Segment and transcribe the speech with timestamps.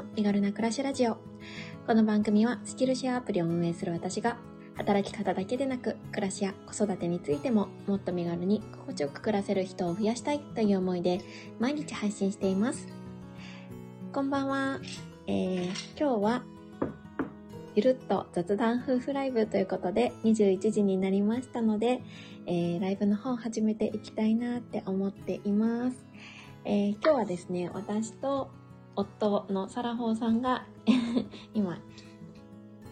[0.00, 1.18] の身軽な暮らしラジオ。
[1.86, 4.38] この番組はスキルシェアアプリを運営する私が、
[4.74, 11.20] 働き方だけでなく、暮らしや子育てについてももっと身軽に心地よく暮らせる人を増やしたいという思いで、
[11.58, 12.88] 毎日配信しています。
[14.10, 14.80] こんばんは。
[15.26, 16.44] えー、今日は、
[17.74, 22.00] ゆるっと雑談夫婦ライブということで、21時になりましたので、
[22.46, 26.06] えー、ライブの方を始めていきたいなって思っています。
[26.64, 28.50] えー今日はですね、私と
[29.00, 30.64] 夫のサラホーさんが
[31.54, 31.78] 今、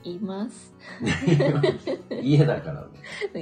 [0.04, 0.74] います。
[2.22, 2.88] 家だからね。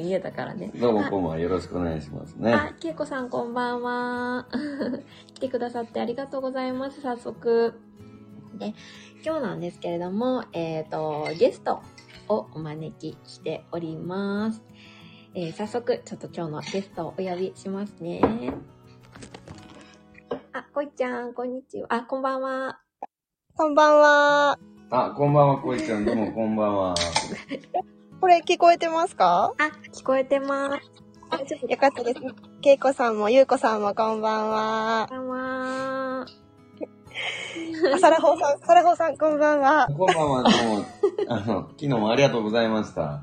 [0.01, 0.73] 家だからね。
[0.75, 1.39] どうもこんばんは。
[1.39, 2.53] よろしくお願いしますね。
[2.53, 4.47] あ、けいこさんこんばんは。
[5.35, 7.75] 来てくださってありがとうございます、早速。
[8.55, 8.75] で、
[9.25, 11.83] 今日なんですけれども、えっ、と、ゲスト
[12.29, 14.63] をお招きしております。
[15.35, 18.21] えー早速、ちょっと今日のゲストをお呼びしますね。
[20.57, 21.89] あ、こいちゃん、こんにちは。
[21.91, 22.79] あ、こんばんは。
[23.55, 24.59] こんばんは。
[24.89, 26.07] あ、こんばんは、こいちゃん。
[26.07, 26.95] どうもこんばんは。
[28.23, 29.53] これ聞こえてますか？
[29.59, 30.81] あ、聞こえてます。
[31.31, 32.21] 大丈夫よかったです。
[32.63, 35.07] けいこさんもゆうこさんもこんばんは。
[35.11, 35.39] こんばん
[36.21, 36.27] は。
[37.95, 39.89] あさらほうさん、さらほうさんこんばんは。
[39.89, 40.85] こんばんは、どうも。
[41.29, 43.03] あの、昨日もありがとうございました。
[43.03, 43.23] あ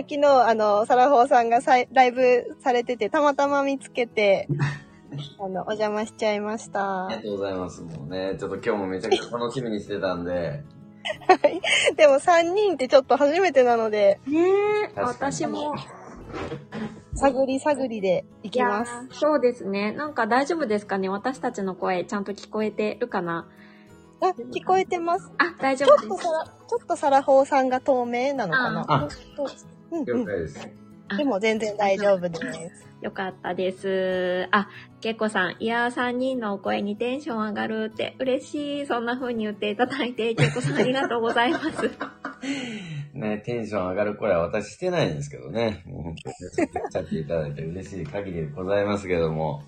[0.00, 4.46] 昨日、あの、さらほうさんがさいライブされてて、たまたま見つけて、
[5.38, 7.16] あの、お邪魔しちゃいましたあり。
[7.16, 7.82] がとうございます。
[7.82, 10.64] もうね、ちょっと今日もめちゃくちゃ楽しみにしてたんで。
[11.96, 14.40] でも3人ってちょっと初めてなので、ね
[14.96, 15.74] え、私も。
[17.14, 18.92] 探り探りで行きます。
[19.12, 19.92] そうですね。
[19.92, 21.08] なんか大丈夫ですかね？
[21.08, 23.48] 私たちの声ちゃんと聞こえてるかな？
[24.20, 25.30] あ、聞こえてます。
[25.38, 26.06] あ、大丈ちょ夫です。
[26.06, 28.84] っとさら、ちょっとさらほうさんが透明なのかな？
[28.88, 29.08] あ
[29.92, 30.04] うんうん。
[30.04, 30.68] 了解です。
[31.16, 32.38] でも全然大丈夫で
[32.70, 32.86] す。
[33.02, 34.48] よかったです。
[34.50, 34.68] あ、
[35.00, 38.86] けいこさん、いやー3人のお声にテンション上がるって嬉しい。
[38.86, 41.90] そんな風に言っていただいて、けいこさんありがとうございます。
[43.14, 45.84] ね、テンション上がる声は私してないんですけどね。
[45.86, 49.62] もう本当にちゃっていただいて嬉しい限りでございますけども。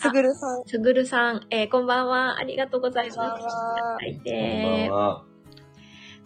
[0.00, 0.64] すぐるさん。
[0.66, 2.38] すぐるさん、えーこんばんは。
[2.38, 4.06] ありがとうございます。
[4.06, 5.31] いこんでばんは。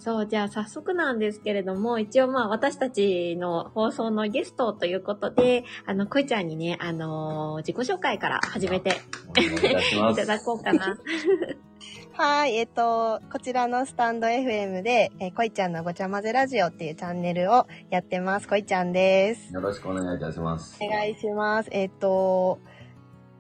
[0.07, 9.01] そう、じゃあ早速なんですけれども、一応まあ私たちの放送のゲストということで、あの、こいちゃんにね、あのー自己紹介から始めて
[9.37, 10.97] いいただこうかな。
[12.15, 18.47] はい、えっ、と、こちらのスタンド FM で、えーこいちゃんのごちゃ混ぜラジオっていうチャンネルをやってます。
[18.47, 19.53] こいちゃんです。
[19.53, 20.79] よろしくお願いいたします。
[20.81, 21.69] お願いします。
[21.73, 22.61] えっ、と、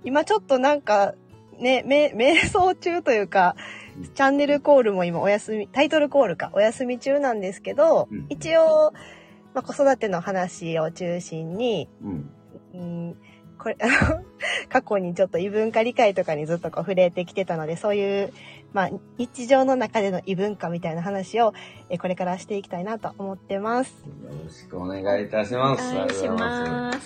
[0.02, 1.14] 今ちょっとなんか、
[1.60, 3.54] ね、め、瞑想中というか、
[4.14, 8.92] チャンネルコールも今お休み、タイトルコールか、お休み中なんですけど、うん一応、
[9.54, 12.30] まあ、子育ての話を中心に、うん。
[12.74, 13.16] うん、
[13.58, 14.22] これ、あの
[14.68, 18.32] 過去にちょっと異文化理解とかにずっとこう触れてきてたので、そういう、
[18.76, 21.54] まあ、日常の中での異文化みたいな話を、
[21.88, 24.04] えこれからしていきたいなと思ってます。
[24.04, 24.12] よ
[24.44, 25.94] ろしくお願いいたします。
[25.94, 26.98] お願いします。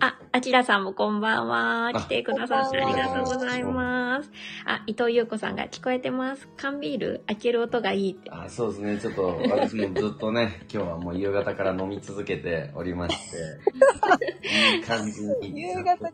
[0.00, 1.92] あ、あきらさんもこんばんは。
[1.92, 4.30] 来てくださってありがとうございます。
[4.64, 6.48] あ、伊藤優子さんが聞こえてます。
[6.56, 7.22] 缶ビール？
[7.26, 8.30] 開ける音がいいって。
[8.30, 8.98] あそうですね。
[8.98, 13.36] ちょっと私もずっとね、 今日はもう夕方から飲み続けておりまして、
[14.76, 15.60] いい感じに。
[15.60, 16.10] 夕方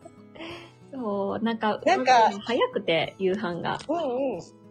[0.91, 3.79] そう、なんか、なんかうん早くて夕飯が。
[3.87, 4.62] うんうん。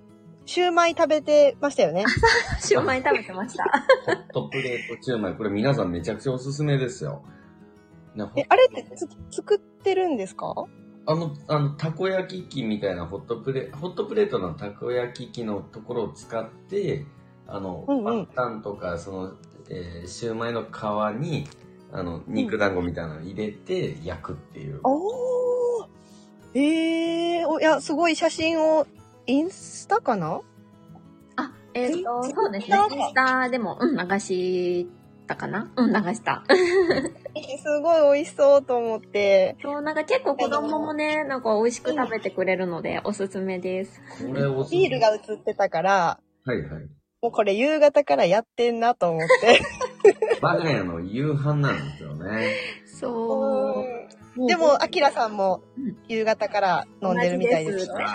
[0.45, 2.05] シューマイ食べてましたよね。
[2.61, 3.65] シューマイ食べてました。
[4.07, 7.23] ホットプレートチューマイ、これ皆さんめちゃくちゃおすすめですよ。
[8.37, 10.55] え、あれってつ作ってるんですか？
[11.07, 17.07] あの、あの、たこ焼き器みたいなホットプレ、ホットプレートのたこ焼き器のところを使って、
[17.47, 19.33] あの、うんうんパッタンとか、その、
[19.71, 21.49] えーシューマイの皮に、
[21.93, 24.81] あの、肉団子みたいなのを入れて焼くっていう。
[24.85, 25.87] おー。
[26.55, 28.87] ええー、お、いや、すごい写真を、
[29.27, 30.41] インスタかな？
[31.37, 32.77] あ、えっ、と、ツイそうですね。
[32.89, 34.89] ツインスタでも、うん、流し
[35.27, 35.71] たかな？
[35.77, 36.45] うん、流した。
[37.35, 39.57] えすごい美味しそうと思って。
[39.63, 44.01] そう、なんか結構子供もね、なんか美味しく食べてくれるので、おすすめです。
[44.27, 46.83] これおすすめビールが映ってたから、はいはい。
[47.23, 49.61] もうこれ夕方からやってんなと思って。
[50.41, 52.49] 我が家の夕飯なんですよね。
[52.85, 54.22] そう。
[54.37, 55.63] でも、アキラさんも
[56.09, 57.95] 夕方から飲んでるみたいですよ。
[57.99, 58.15] あ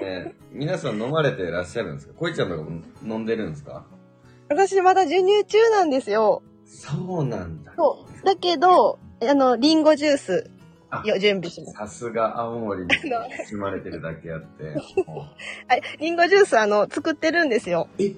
[0.00, 2.14] ーね皆さん飲まれていらっしゃるんですか？
[2.14, 3.86] こいちゃんとかも飲んでるんですか？
[4.48, 6.42] 私まだ授乳中なんですよ。
[6.66, 7.72] そうなんだ。
[7.76, 8.24] そう。
[8.26, 10.50] だけど、あの、リンゴジュース
[10.90, 11.72] あよ準備します。
[11.72, 12.88] さすが青森に
[13.46, 14.74] 住まれてるだけあって。
[15.68, 17.88] あ リンゴジュースあの、作ってるんですよ。
[17.98, 18.12] え、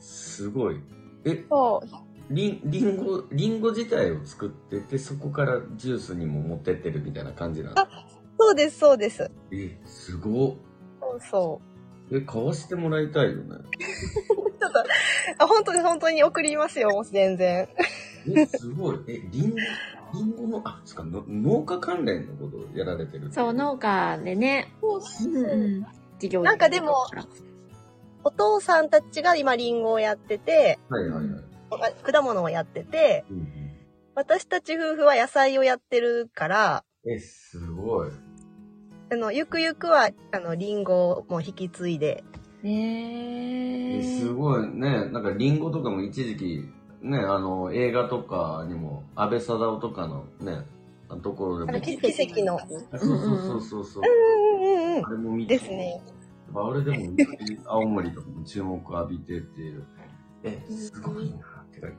[0.00, 0.80] すごい。
[1.24, 1.88] え、そう。
[2.30, 7.88] リン、リンゴ、リンゴ自体を作ってて、そこからジュースにも持ってってるみたいな感じなんだ。
[8.38, 9.30] そうです、そうです。
[9.52, 10.56] え、すごっ。
[11.00, 11.60] そうそ
[12.10, 13.56] え、買わせてもらいたいよね。
[14.58, 14.84] ちょっと、
[15.38, 17.68] あ、本当に本当に送りますよ、全然。
[18.34, 18.98] え、すごい。
[19.06, 19.56] え、リンゴ、
[20.14, 24.72] リンゴの、あ、つか、の農家関連のことをやられてるそう、農家でね。
[24.82, 25.86] うんうん。
[26.18, 26.94] 事業なんかでも
[28.24, 31.55] お父さんたちが今リンゴをやってて、はいはいはい。
[31.70, 33.66] あ果物をやってて、うんうん
[34.18, 38.10] 私たち夫婦は野菜をやってるから、え、すごい。
[39.12, 42.24] あの、ゆくゆくは、あの、リンゴも引き継いで、
[42.62, 45.10] ねえすごいね。
[45.10, 46.64] なんかリンゴとかも一時期、
[47.02, 50.64] ね、あの、映画とかにも、安倍貞夫とかのね、
[51.22, 51.80] ところでも。
[51.82, 52.58] 奇跡の。
[52.58, 54.02] そうそうそうそう。
[54.02, 55.58] うんうんうんあれも見て。
[55.58, 56.00] ですね。
[56.54, 57.16] あれでも、
[57.66, 59.84] 青森とかも注目浴びてっていう。
[60.42, 61.55] え、すごいな。
[61.80, 61.92] てか、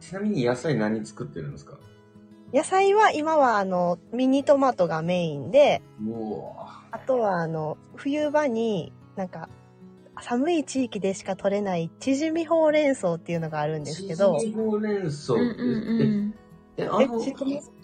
[0.00, 1.78] ちなみに野菜何作ってるんですか？
[2.52, 6.56] 野菜は今はあの、ミニトマトがメインで、も
[6.92, 9.48] あとはあの、冬場になんか、
[10.22, 15.34] 寒い地域でしか取れない縮みほうれん草っていうのがあるんう、ですけど、チヂミほうれん草。
[15.34, 16.34] うんうんうん。
[16.78, 17.34] え、え、あえ、の、知っ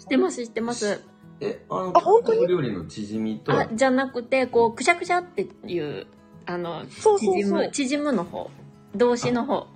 [0.09, 1.05] てます知ってます。
[1.41, 2.39] え、あの、あ本当に？
[2.39, 6.07] 韓国料理のチヂミと、あ、じゃなくて、こう、くしゃくしゃっていう、
[6.47, 7.71] あの、そうそう縮む、そう。
[7.73, 8.51] 縮むの方。
[8.95, 9.67] 動詞の方。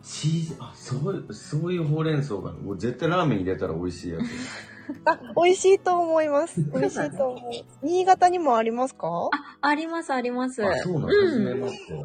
[0.00, 4.22] あ、チーズ、あ、そういう、そういうほうれん草が、もう絶対ラーメン入れたら美味しいやつ。
[5.04, 6.60] あ、美味しいと思います。
[6.74, 7.40] 美味しいと思う。
[7.84, 9.30] 新潟にもありますか？
[9.60, 10.64] ありますあります。
[10.64, 11.98] あ、そうなんうん初めましてだ。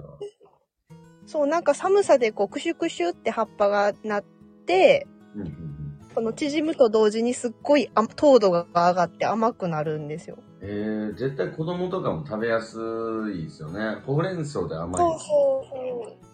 [1.26, 4.24] そう、なんか寒さでこう、クシュクシュって葉っぱがなっ
[4.68, 5.56] て、うんうんうん。
[6.14, 10.38] この縮むと同時にすっごいあ糖度が上がって甘くなるんですよ。
[10.62, 12.78] えー、絶対子供とかも食べやす
[13.34, 13.98] いですよね。
[14.06, 15.02] ほうれん草で甘い。
[15.02, 16.25] そうそうそう。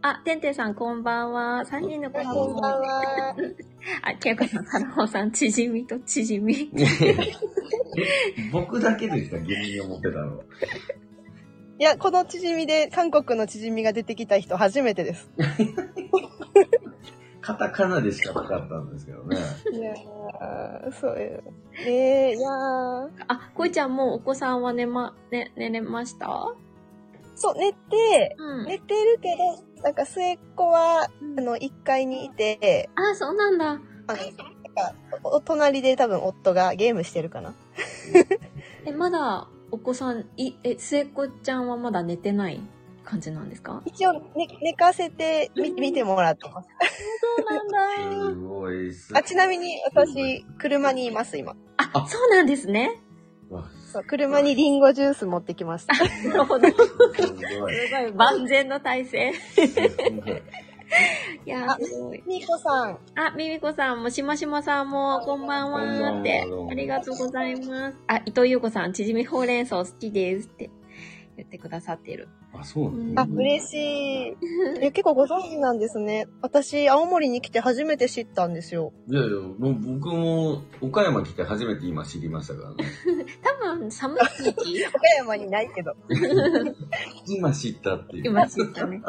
[0.00, 1.64] あ、てんてんさんこんばんは。
[1.66, 3.34] 3人の子こんばんは。
[4.02, 6.70] あ、けいこさん、さらほさん、ちじみとちじみ。
[6.76, 6.86] え
[8.52, 10.40] 僕だけでした、芸人を持ってたの。
[11.80, 15.30] いや、この縮みで、韓国の縮みが出てきた人初めてです。
[17.40, 19.36] カタカナでしかなかったんですけどね。
[19.72, 21.42] いやー、そういう。
[21.86, 23.08] えー、いやー。
[23.26, 26.52] あ、こいちゃんもうお子さんは寝ま、ね、寝れました？
[27.38, 28.66] そう、寝て、うん。
[28.66, 33.66] 寝てるけど、なんか末っ子は、うんあの、1階にいて、あ、そうなんだ。
[33.70, 37.54] あの、なんか、おお隣で多分夫がゲームしてるかな。
[38.84, 42.60] え、まだお子さん、い、え、末っ子ちゃんはまだ寝てない
[43.04, 43.82] 感じなんですか？
[43.84, 44.20] 一応、ね、
[44.62, 46.68] 寝かせてみ、見てもらってます。
[47.20, 49.16] そうなん すごいっす。
[49.16, 51.54] あ、ちなみに私、車にいます、今。
[51.76, 52.98] あ、そうなんですね。
[54.06, 55.94] 車にリンゴジュース持ってきました。
[56.28, 56.68] なるほど。
[56.68, 58.12] すすごい。
[58.12, 59.32] 万全の体制。
[61.44, 62.22] いやー、すごい。
[62.26, 62.98] みーこさん。
[63.14, 66.44] あ、みみこさんも、しましまさんも、こんばんはーって。
[66.70, 67.98] ありがとうございます。
[68.06, 70.70] あ、伊藤優子さん、ちじみほうれん草好きですって
[71.36, 72.28] 言ってくださっている。
[72.54, 73.32] あ、そうなんあ、だ。
[73.34, 74.36] 嬉しい。
[74.80, 76.26] え、結構ご存知なんですね。
[76.40, 78.92] 私、青森に来て初めて知ったんですよ。
[79.08, 82.76] いやいや、もう僕も岡山来て初めて今知りましたからね。
[83.42, 85.94] 多分、寒い地域 岡山にないけど。
[87.26, 88.26] 今知ったっていう。
[88.28, 89.02] 今知ったね。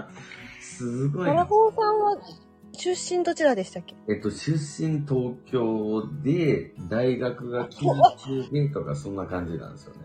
[0.61, 1.45] すごいマラな。
[1.45, 2.17] ホーさんは、
[2.73, 3.95] 出身どちらでしたっけ？
[4.09, 9.99] えっと、出身東京で、大学が近中でとか、そんな感じなんですよね。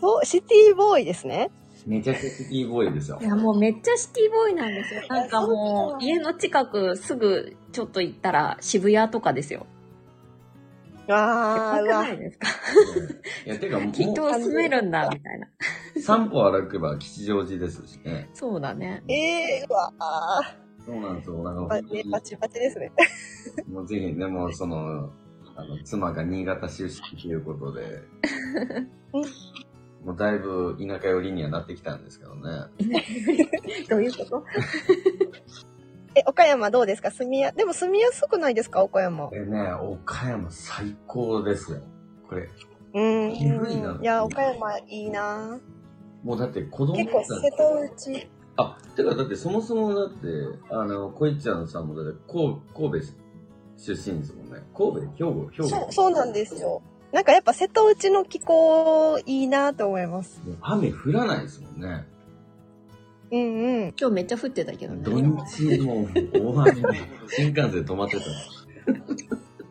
[0.00, 1.50] そう、シティボーイですね。
[1.86, 3.24] めちゃくちゃシティボーイですよい。
[3.24, 5.02] や、もうめっちゃシティボーイなんですよ。
[5.08, 9.66] なんかもう、家の近くすぐちょっと行ったら渋谷とかですよ。
[11.08, 12.08] あー、うわ。
[12.08, 12.48] いですか？
[13.46, 15.48] いや、てかもう、きっと住めるんだ、みたいな。
[15.96, 18.28] 3歩歩けば吉祥寺ですしね。
[18.34, 19.04] そうだね。
[19.08, 21.42] えー、うわあそうなんですよ。
[21.44, 22.90] なんかバチバチですね。
[23.70, 25.10] もうぜひ、でも、その、
[25.54, 28.02] あの、妻が新潟出身ということで、
[30.06, 32.42] もうだいぶ田舎寄りにはなってきたんですけどね。
[33.90, 34.44] どういうこと？
[36.14, 37.10] え、岡山どうですか？
[37.10, 38.84] 住みや、でも住みやすくないですか？
[38.84, 39.28] 岡山。
[39.32, 41.80] えね、岡山最高ですよ。
[42.28, 42.48] これ。
[42.94, 44.00] うーん。
[44.00, 45.58] いや、岡山いいな
[46.22, 47.80] もうだって子供結構瀬戸
[48.14, 48.28] 内。
[48.58, 50.28] あ、てかだってそもそもだって、
[50.70, 53.06] あの、こいちゃんさんもだって神神戸
[53.76, 54.62] 出身ですもんね。
[54.72, 56.80] 神戸兵庫兵庫そう、そうなんですよ。
[57.12, 60.40] なんかやっぱ瀬戸内の気候いいなと思います。
[60.44, 62.06] もう雨降らないですもんね。
[63.30, 63.94] うんうん。
[63.98, 65.02] 今日めっちゃ降ってたけどね。
[65.02, 66.82] 土日も大雨で
[67.28, 68.24] 新幹線止まってた。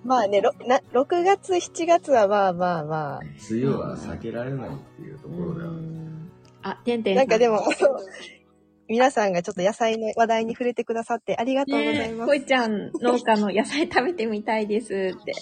[0.04, 5.72] まあね、ろな6月、7月はまあまあま梅雨は避けられないっていうところでは。
[6.62, 7.14] あ、てんてあ。
[7.14, 7.62] んなんかでも、
[8.88, 12.28] 皆さんがちょっと野菜の話題に触れてくださってありがとうございます。
[12.28, 15.34] こいちゃん農家の野菜食べてみたいですって。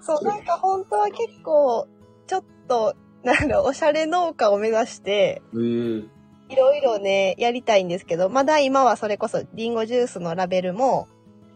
[0.00, 1.88] そう、なんか本当は結構、
[2.26, 6.08] ちょっとなんおしゃれ農家を目指して、えー、
[6.48, 11.08] いろいろね、やりたいんですけど、まだ今はそれこそリンゴジュースのラベルも、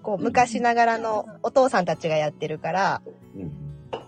[0.02, 3.02] こう、昔ながらのお父さんたちがやってるから、
[3.35, 3.52] うん。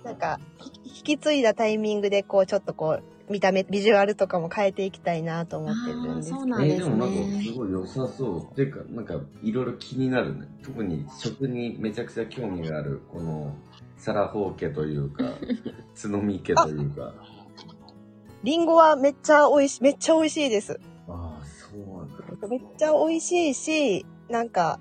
[0.04, 6.40] なんか、ひ引き継いだタイミングで、こう、ちょっとこう、見た目、ビジュアルとかも変えていきたいなと思ってるんですけど。
[6.40, 8.54] えー、なんでもなんかねすごい良さそう。
[8.54, 10.47] ていうか、なんかいろいろ気になるね。
[10.62, 13.54] 特に食にめちゃくちゃ興味がある、この、
[13.97, 15.25] サラホー家というか、
[16.00, 17.14] 角見家というか。
[18.44, 20.80] リンゴはめっちゃ美味しい、めっちゃ美味しいです。
[21.08, 22.49] ああ、そうなんだ。
[22.49, 24.78] めっちゃ美味しいし、なんか、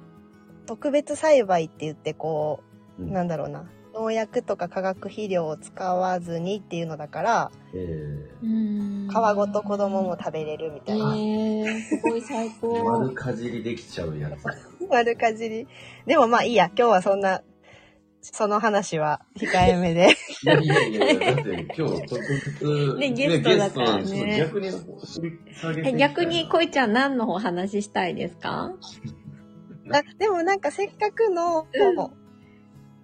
[0.68, 2.60] 特別栽培って言って、こ
[3.00, 3.70] う、うんなんだろうな。
[4.00, 7.78] 農薬とか化学肥料を使わずにっていうのだから、え
[8.44, 11.16] うん皮ごと子供も食べれるみたいな。
[11.16, 12.84] えー、すごい最ー、高。
[13.00, 14.86] 丸かじりできちゃうやつ。
[14.90, 15.68] 丸かじり。
[16.06, 17.42] でもまあいいや、今日はそんな、
[18.22, 20.10] その話は控えめで。
[20.44, 24.68] いやいやいやいや、だって今日特別、ねゲストだからね逆に
[25.84, 28.74] えな逆に、こいちゃん何のお話ししたいですか？
[29.90, 32.27] あでもなんかせっかくの、うん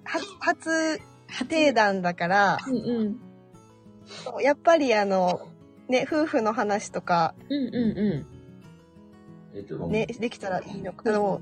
[0.05, 4.41] は初定談だから、うんうん。
[4.41, 5.47] やっぱりあの、
[5.87, 8.25] ね、夫婦の話とか、うんうんう
[9.55, 11.03] えっと、ね、できたらいいのか。
[11.05, 11.39] あ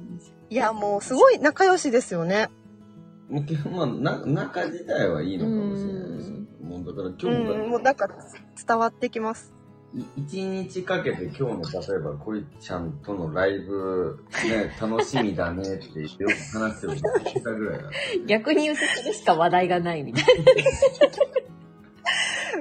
[0.50, 2.50] いや、もうすごい仲良しですよね。
[3.30, 6.32] もう基本まあ、な仲自体はいいのかもしれないです。
[6.62, 8.10] もうだからう今日が、ん、もうなんか
[8.68, 9.54] 伝わってきます。
[9.94, 17.90] い一日かけて今日の例えばこいちゃんとのライブね楽しみだねって言ってよく話してるの聞いたぐらいだ
[18.28, 20.26] 逆に言うとそれしか話題がないみたい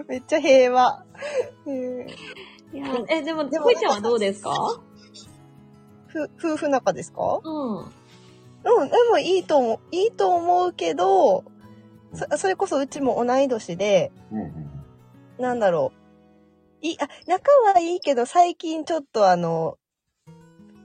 [0.09, 1.05] めっちゃ平和。
[1.67, 4.81] いやえ、でも、でもこいちゃんはどうですか？
[6.09, 7.41] ふ夫婦仲ですか？
[7.45, 7.79] うん。
[7.79, 7.89] うん、
[8.63, 11.45] でもいいと思う、いいと思うけど、
[12.13, 14.71] そそれこそうちも同い年で、うんうん
[15.39, 16.00] なんだろう。
[16.83, 19.79] いい、あ、仲はいいけど、最近ちょっとあの、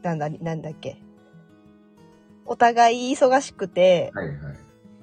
[0.02, 0.98] なんだ、なんだっけ。
[2.46, 4.38] お互い忙しくて、はいはい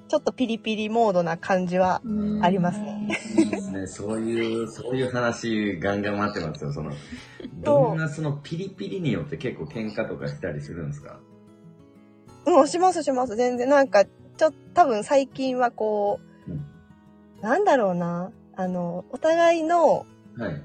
[0.09, 2.03] ちょっとピリピリモードな感じは、
[2.41, 3.07] ありますね。
[3.35, 6.91] いいですねそういうそういう話ガンガン待ってますよその
[7.63, 11.19] どんなそのピリピリによって結構喧嘩とかしたりするんですか？
[12.45, 13.35] うん、しますします。
[13.35, 13.67] 全然。
[13.67, 16.65] なんか、ちょっと多分最近はこう、うん
[17.41, 18.31] なんだろうな。
[18.55, 20.05] あの、お互いの
[20.37, 20.61] はい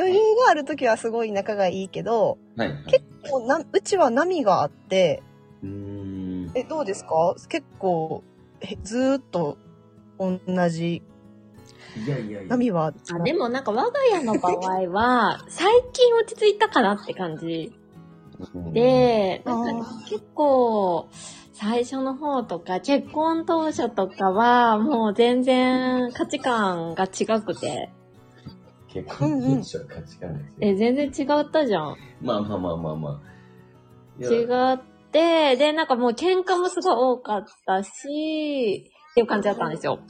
[0.00, 2.82] 余裕がある時はすごい仲がいいけど、はいはい。
[2.86, 5.22] 結構な、うちは波があって、
[5.62, 6.50] うーん。
[6.54, 7.34] え、どうですか？
[7.48, 8.22] 結構、
[8.60, 9.56] えずーっと
[10.18, 10.38] 同
[10.68, 11.02] じ。
[11.96, 12.48] いやいやいや。
[12.48, 12.86] 波は。
[12.86, 12.92] あ
[13.24, 17.72] でもなんか我が家の場合は、 最近落ち着いたかなって感じ。
[18.54, 18.72] うん。
[18.72, 21.08] で、なんか結構、
[21.52, 27.90] 最初の方とか、結婚当初とかは、もう全然価値観が違くて、
[28.92, 31.96] 結婚当初は価値観ですよえ、全然違ったじゃん。
[32.20, 34.24] まあまあまあまあまあ。
[34.24, 34.44] 違
[34.74, 34.80] っ
[35.12, 40.00] て、で、なんかもう喧嘩もすごい多かったし、っていう感じだったんですよ。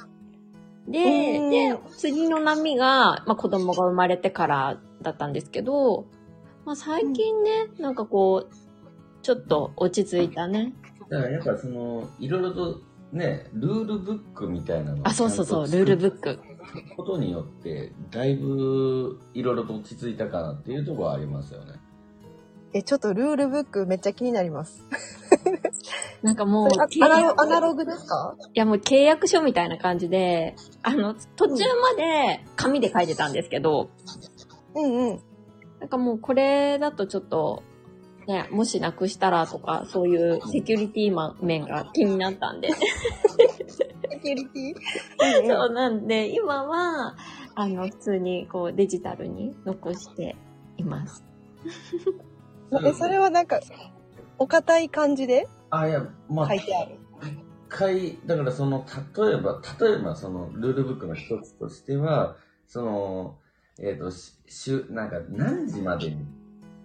[0.88, 6.06] で、うんで、次の波が、まあ子供が生まれてからだったんですけど、
[6.64, 8.54] まあ最近ね、なんかこう、
[9.22, 10.72] ちょっと落ち着いたね。
[11.10, 12.80] だからやっぱその、いろいろと
[13.12, 16.40] ね、ルールブックみたいなのをあ、そうそうそう、ちゃんとルールブック。
[16.96, 21.74] ことによって、だいぶいろいろと落ち着いたかなっていうところはありますよね。
[22.72, 24.84] え、ちょっとルールブックめっちゃ気になります。
[26.22, 26.68] なんかもう、
[27.02, 28.36] アナロアナログですか？
[28.54, 33.90] いやもう契約書みたいな感じで、あの、途中まで紙で書いてたんですけど、
[34.76, 35.20] うんうん。
[35.80, 37.62] なんかもうこれだとちょっと、
[38.28, 42.68] ね、もしなくしたらとか、そういうセキュリティ面が気になったんで。
[44.10, 47.16] セキュリティそうなんで、今は、
[47.54, 50.36] あの、普通にこうデジタルに残して
[50.76, 51.24] います。
[52.84, 53.60] え、それはなんか、
[54.38, 56.96] お堅い感じであ、いや、まあ、書いてある。
[57.22, 57.38] 一
[57.68, 58.84] 回、だからその、
[59.16, 62.36] 例えば、例えばその、ルールブックの一つとしては、
[62.66, 63.38] その、
[63.78, 66.26] えっ、と、し、しゅ、なんか、何時までに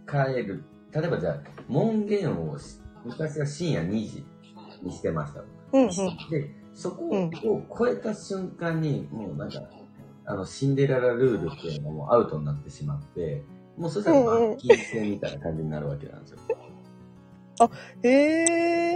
[0.08, 0.64] 帰る。
[0.92, 4.26] 例えばじゃあ、門限をし、昔は深夜2時
[4.82, 5.44] にしてました。
[5.74, 5.90] うんうん。
[5.90, 9.62] で、そこうんを超えた瞬間に、もうなんか、
[10.26, 13.44] あの、シンデレラルールっていうのもアウトになってしまって、
[13.78, 16.38] もうそしたら罰金制みたいな感じになるわけなんですよ。
[18.04, 18.10] へ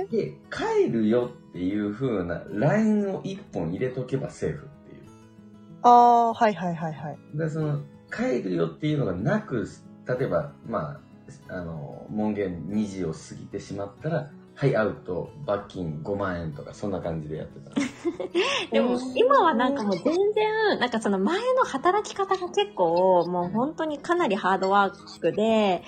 [0.02, 0.06] え。
[0.06, 5.04] で、帰るよっていう風な LINE を一本入れとけばセーフっていう。
[5.84, 7.18] ああ、はいはいはいはい。
[7.34, 7.82] で、その、
[8.12, 9.68] 帰るよっていうのがなく、
[10.06, 11.00] 例えば、ま
[11.50, 17.72] あ、あの、門限2時を過ぎてしまったら、はい、アウト、罰金5万円とか、そんな感じでやってた。
[18.74, 25.82] でも、今はなんかもう全然、なんかその前の働き方が結構、もう本当にかなりハードワークで、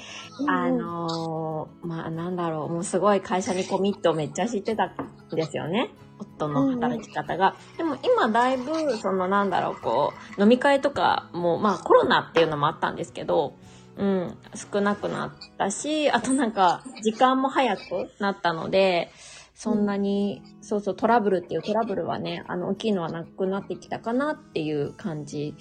[0.48, 5.94] あのーまあなんだろう、もうすごい会社にコミットをめっちゃしてたんですよね。
[6.18, 7.56] 夫の働き方が。
[7.78, 13.56] でも今だいぶ、そのなんだろう、こう、飲み会とかも、まあコロナっていうのもあったんですけど、
[13.98, 19.12] うん、少なくなったし、あとなんか、時間も早くなったので、
[19.54, 25.56] そんなに、そうそう、トラブルっていうトラブルはね、あの、大きいのはなくなってきたかなっていう感じ、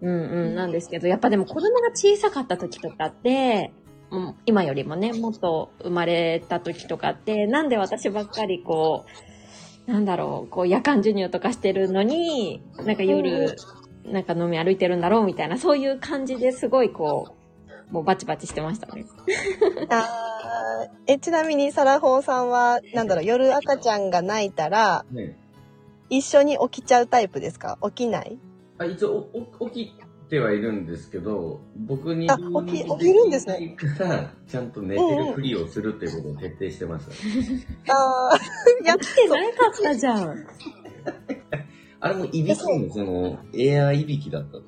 [0.00, 3.72] うんうん、なんですけど、やっぱでも子供が小さかった時とかって、
[4.10, 9.06] うん今よりもね、もっと生まれた時とかって、なんで私ばっかりこ
[9.86, 13.56] う、なんだろう、こう夜間授乳とかしてるのに、なんか夜、
[14.04, 17.41] なんか飲み歩いてるんだろうみたいな、そういう感じですごいこう、
[17.92, 19.04] もうバチバチしてましたね。
[19.90, 25.38] あーえ、ちなみにサラホーさんは、なんだろう、夜赤ちゃんが泣いたら、ね
[26.08, 27.78] 一緒に起きちゃうタイプですか？
[27.82, 28.38] 起きない？
[28.78, 33.76] あ一応おお起きてはいるんですけど、僕にあ起き起きるんですね。
[34.46, 38.36] ちゃんと寝てるふりをするっていうことを徹底してました、ああ、
[38.82, 40.46] いや、来てなかったじゃん。
[42.00, 44.64] あれもいびきもその、エアいびきだったと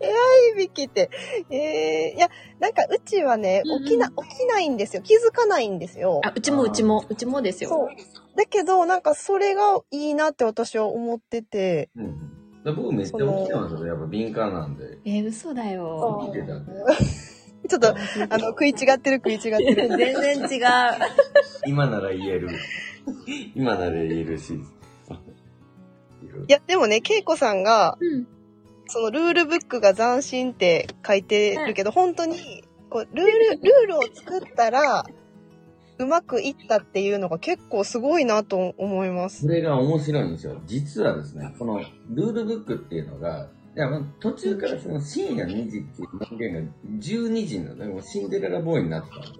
[0.00, 0.14] 思う。
[0.54, 1.10] いびきって、
[1.50, 2.28] えー、いや、
[2.60, 5.02] なんかうちはね起きな、起きないんですよ。
[5.02, 6.20] 気づかないんですよ。
[6.24, 7.70] あ、うちもうちも、うちもですよ。
[7.70, 7.88] そう。
[8.36, 12.34] だけど、なんかそれがいいなって私は思ってて、うん。
[12.64, 13.86] 僕めっちゃ起きてますよ。
[13.86, 14.98] やっぱ敏感なんで。
[15.04, 16.30] えー嘘だよ。
[16.32, 16.72] 起きてたんで。
[17.68, 17.88] ちょっと、
[18.28, 19.88] あの、食い違ってる食い違ってる。
[19.96, 20.64] 全然違う。
[21.66, 22.48] 今なら言える。
[23.54, 24.58] 今なら言えるし。
[25.08, 25.14] あ
[26.48, 28.26] いや、でもね、恵子さんが、うん。
[28.94, 35.04] そのルールブックが斬新って書いてるけど、本当に、こう、ルール、ルールを作ったら、
[35.98, 39.48] うまくいったっていうのが結構すごいなと思いますそ。
[39.48, 40.60] れが面白いんですよ。
[40.66, 47.90] 実はですね、このルールブックっていうのが、いやまあ途中からその深夜2時っていう人間が12時になる。
[47.90, 49.36] もうシンデレラボーイになってたんですよ。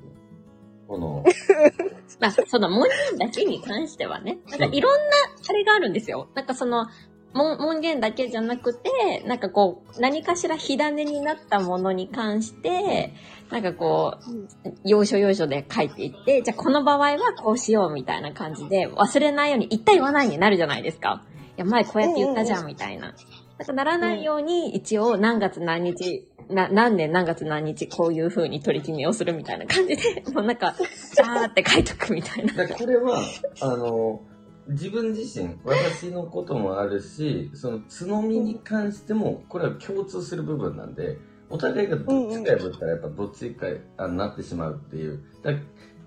[0.89, 1.25] この、
[2.19, 5.13] まあ、その文言だけに関してはね、なんかいろんな、
[5.49, 6.29] あれがあるんですよ。
[6.35, 6.87] なんかその、
[7.35, 13.13] 文文言だけじゃなくて、なんかこう、何かしら火種になったものに関して、
[13.51, 14.19] なんかこ
[14.65, 21.25] う、要所要所で書いていって、じゃあこの場合はこうしようみたいな感じで、忘れないように言った言わないになるじゃないですか。
[21.57, 23.15] いや、前こうやって言ったじゃんみたいな。
[23.59, 30.75] なんかならないように、一応何月何日、な、何年何月何日こういう風に取り決めをするみたいな感じで、もうなんか、
[31.15, 32.69] ザーって書いとくみたいな。
[32.69, 33.19] これは、
[33.61, 34.21] あの、
[34.69, 41.19] 自分自身、私のこともあるし、その、角みに関しても、これは共通する部分なんで、
[41.51, 43.67] お互いがどっちか破ったら、やっぱどっちか
[43.99, 45.23] あなってしまうっていう。
[45.43, 45.53] だ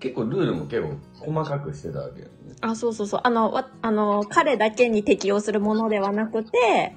[0.00, 2.32] 結構ルールも結構細かくしてたわけよね。
[2.60, 3.20] あ、そうそうそう。
[3.24, 6.96] あの、わあの、彼だけに適用するものではなくて、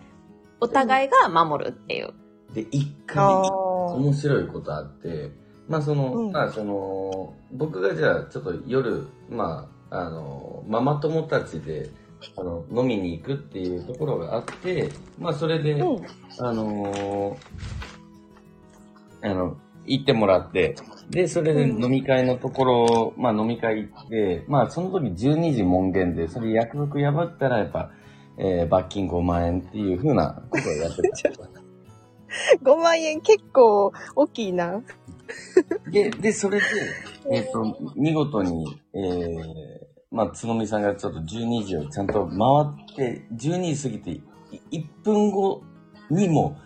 [0.59, 2.13] お互いが守るっていう。
[2.53, 3.27] で、一回、あ
[3.95, 5.31] 面白いことあって、
[5.67, 11.89] まあその、うんまあその、僕がじゃあちょっと夜、まあ、あの、ママ友たちで、
[12.35, 16.05] あの、飲みに行くっていうところがあって、まあそれで、ーうん。
[16.45, 17.37] あのー
[19.23, 20.75] あの、行ってもらって、
[21.09, 27.91] で、それでうん飲み会のところ、まあ飲み会行って、まあその時12時門限で、それ約束破ったらやっぱ、
[28.37, 31.60] えー罰金5万円っていう風なことをやってた。
[32.63, 34.81] 5万円結構大きいな。
[35.91, 36.65] で、で、それで、
[37.31, 39.41] えっ、と、見事に、えー、
[40.11, 42.35] まあ、つのみさんがちょっと12時をちゃんと回
[42.93, 45.61] って、12時過ぎて、い1分後
[46.09, 46.57] にも、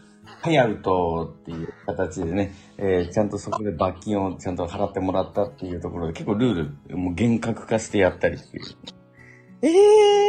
[0.41, 8.63] はい、アウトっていう形でね、えーちゃんとそこで罰金をちゃんと払ってもらったっていうところで、結構ルール、もう厳格化してやったりっていう。
[9.61, 9.71] ええ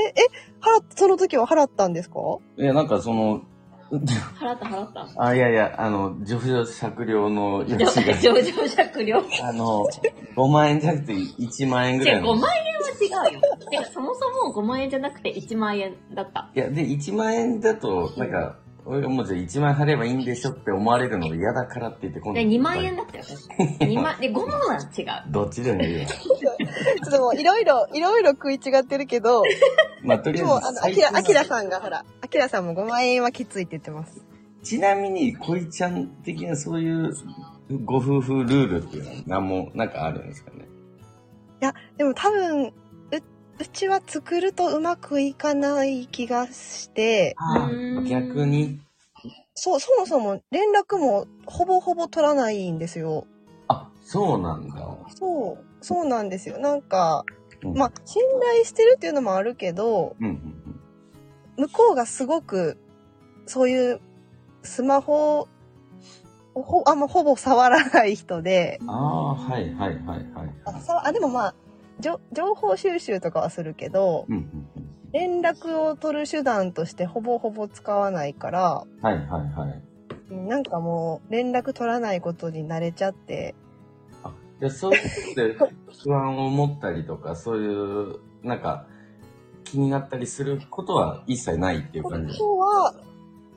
[0.08, 0.14] え、
[0.60, 2.16] 払っ、その時は払ったんですか？
[2.56, 3.42] いや、なんかその、
[3.90, 5.08] 払った払った。
[5.16, 9.18] あ、いやいや、あの、上場酌量のや上つが、 上場酌量。
[9.42, 9.86] あの、
[10.36, 12.34] 5万円じゃなくて1万円ぐらいの。
[12.34, 13.40] 5万円は違うよ。
[13.70, 16.50] てか、そもそも5万円じゃなくて1万円だった。
[16.54, 22.40] いや、で、1万円だと、なんか、もうじゃあ1万円払えばいいんでしょって思われるのが嫌だからって言って、今度。
[22.40, 25.32] で、2万円だったよ、確か2 万、で、5万は違う。
[25.32, 26.06] どっちでもいいよ。
[26.06, 29.42] ちょっともういろいろ、いろいろ食い違ってるけど、
[30.02, 34.24] まあ、とりであえずも、あの、アキラ、アキラさんがほら、アキラさんも5万円はきついって言ってます。
[34.62, 37.12] ちなみに、恋ちゃん的なそういう
[37.84, 40.66] ご夫婦ルールっていうのは何も、なんかあるんですかね？
[41.96, 42.72] でも多分、
[43.58, 48.80] う、うちは作るとうまくいかない気がして、あうん逆に。
[49.54, 53.26] そう、そもそも連絡もほぼほぼ取らないんですよ。
[53.68, 54.76] あ、そうなんだ。
[55.18, 56.58] そう、そうなんですよ。
[56.58, 57.24] なんか、
[57.62, 60.62] うんまあ、信頼してるっていうのもあるけど、うんうん
[61.58, 62.76] 向こうがすごく、
[63.46, 64.00] そういう、
[64.62, 65.48] スマホ
[66.54, 68.90] をほ、あんまほぼ触らない人で、うん。
[68.90, 70.54] ああ、はいはいはいはい。
[70.66, 71.54] あ、さあでもまあ、
[72.00, 72.18] 情
[72.54, 74.42] 報収集とかはするけど、うんうん
[74.76, 74.86] うん。
[75.12, 79.82] 連絡を取る手段としてほぼほぼ使わないから、はいはいはい。
[80.30, 83.54] うんなんかもう連絡取らないことに慣れちゃって、
[84.24, 88.86] あ、じゃあそういうことで不安を持ったりとか、そういう、なんか、
[89.64, 92.36] 気になったりすることは一切ないっていうこ感じ？
[92.36, 92.94] とは、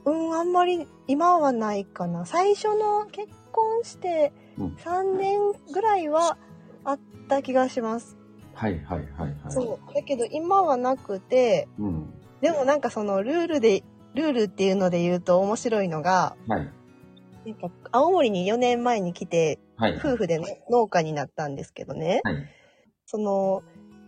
[0.06, 2.26] うん、あんまり今はないかな。
[2.26, 5.40] 最初の結婚してうん3年
[5.74, 6.38] ぐらいは
[6.84, 8.18] あった気がします。
[8.60, 9.34] はいはいはいはい。
[9.48, 9.96] そう。
[9.96, 11.88] だけど今はなくて、う。
[11.88, 12.14] ん。
[12.42, 13.84] でもなんかそのルールで、
[14.16, 16.70] ルールっていうので言うと面白いのが、はい。
[17.46, 19.96] なんか青森に4年前に来て、はい。
[19.96, 22.36] 夫婦での農家になったんですけどね、はい。
[23.06, 23.64] その、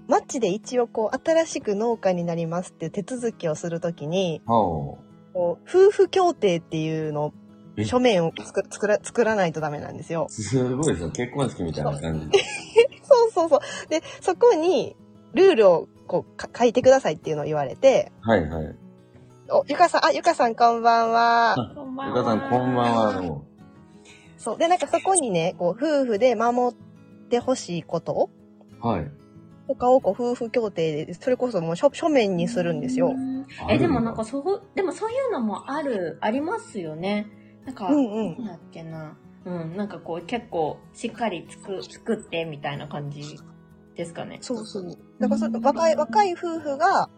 [0.10, 4.98] 町で一応こう、新しく農家になりますっていう手続きをするときに、ほ
[5.34, 7.34] こう夫婦協定っていうの
[7.86, 10.34] 書面を作作ら作らないとダメなんですよう。。
[10.34, 11.12] すごいですよ。
[11.12, 12.40] 結婚式みたいな感じで。
[13.12, 13.60] そうそうそう。
[13.90, 14.96] で、そこに
[15.34, 18.76] ルールをこうか書いてくださいっていうのを言われて、はいはい。
[19.50, 21.56] お、ゆかさん、あ、ゆかさんこんばんは。
[21.76, 23.42] こんばゆかさん、こんばんは。
[24.38, 24.58] そう。
[24.58, 26.78] で、なんかそこにね、こう、夫婦で守っ
[27.30, 28.30] てほしいこと
[28.80, 29.12] はい。
[29.68, 33.14] とかをこう、夫婦協定で、それこそもう書書面にするんですよう。
[33.14, 37.28] んえ、でもなんかそう、でもそういうのもある、ありますよね。
[37.66, 39.18] なんか、うんうんなんだっけな。
[39.46, 43.40] うん、なんかこう結構しっかりつく作ってみたいな感じ
[43.96, 44.38] ですかね。
[44.42, 44.98] そうそう。
[45.20, 47.10] だからそれ若い、若い夫婦が、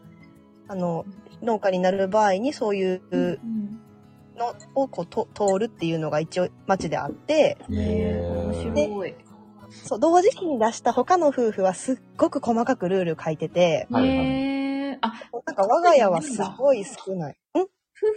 [0.68, 1.06] あの、
[1.42, 3.82] 農家になる場合にそういううん
[4.38, 9.16] のをこうと通るっていうのが一応町であって、うん、へー面白い。
[9.70, 15.14] そう、同時期に出した他の夫婦はすっごく細かくルール書いてて、へーあ、
[15.46, 17.34] なんか我が家はすごい少ない。
[17.34, 17.36] ん？
[17.56, 17.68] 夫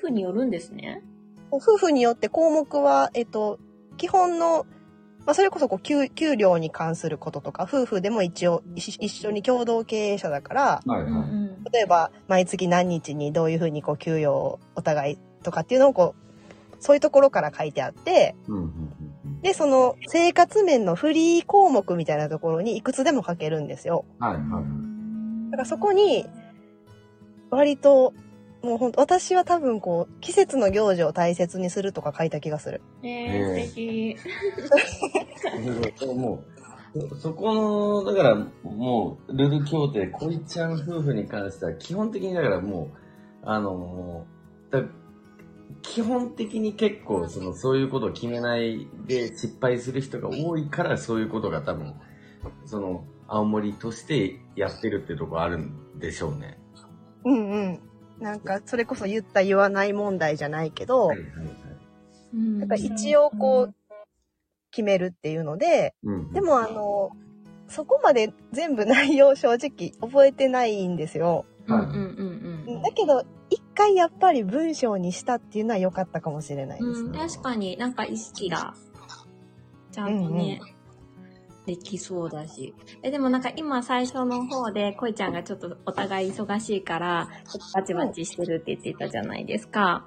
[0.01, 1.03] 婦によるんですね。
[1.51, 3.59] 夫婦によって項目は、えっと、
[3.97, 4.67] 基本の、
[5.25, 11.73] まあ、それこそこう給給料に関することとか、夫婦でも一応一一緒に共同経営者だから、はいはい。
[11.73, 16.27] 例えば毎月何日にどういうふうにこう給与をお互いとかっていうのをこう、
[16.79, 18.73] そういうところから書いてあって、うん。
[19.43, 24.05] で、その生活面のフリー項目みたいなところにいくつでも書けるんですよ。
[24.19, 25.51] はいはい。
[25.51, 26.27] だからそこに、
[27.51, 28.13] 割と、
[28.66, 32.83] もう本当私は多分こう、季節の行事を大切にするとか書いた気がする。
[33.05, 34.16] えへーー、素敵。
[36.18, 36.44] も
[36.94, 42.96] う、そそこの、だから、もう、ルール協定、恋ちゃん夫婦に関しては、基本的にだからもう、
[43.48, 44.26] あの
[44.72, 44.83] だ
[45.83, 51.94] 基本的に結構、その、そういうことを決めないで失敗する人が多いから、そういうことが多分、
[52.64, 56.59] その、青森としてやってるってところあるんでしょうね。
[57.24, 57.81] うんうん。
[58.20, 61.46] なんか、それこそ言った言わない問題じゃないけど、はいはいはい。
[62.35, 63.74] うんだから一応こう、
[64.70, 66.33] 決めるっていうので、うん。
[66.33, 67.11] でもあの、
[67.68, 71.46] そこまで全部内容正直覚えてないんですよ。
[71.66, 77.00] うんうんうんうんだけど、一回やっぱり文章にしたっていうのは良かったかもしれないです。
[77.02, 78.74] うん、確かになんか意識が
[79.92, 80.61] ちゃんとね、
[81.66, 82.74] できそうだし。
[83.02, 90.07] え、でもなんか今最初の方で、こいちゃんがちょっとお互い忙しいから、ちょっとバチバチしてるって言ってたじゃないですか。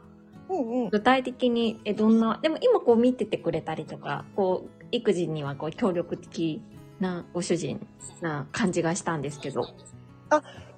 [0.49, 0.89] うんうん。
[0.89, 6.61] 具体的に、え、どんな、でも今こう見ててくれたりとか、こう、育児にはこう協力的
[6.99, 7.85] なご主人
[8.21, 9.63] な感じがしたんですけど。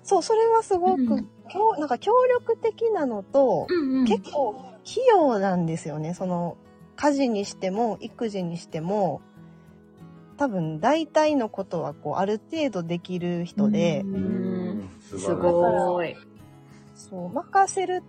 [0.04, 1.30] そう、それはすごく、うん
[1.78, 4.06] なんか協力的なのと、うんうん。
[4.06, 6.14] 結構費用なんですよね。
[6.14, 6.56] その、
[6.96, 9.22] 家事にしても、育児にしても、
[10.42, 14.04] 多分大体のことはこう、ある程度できる人で、
[15.16, 16.18] すごい。
[16.96, 18.02] そう、任せる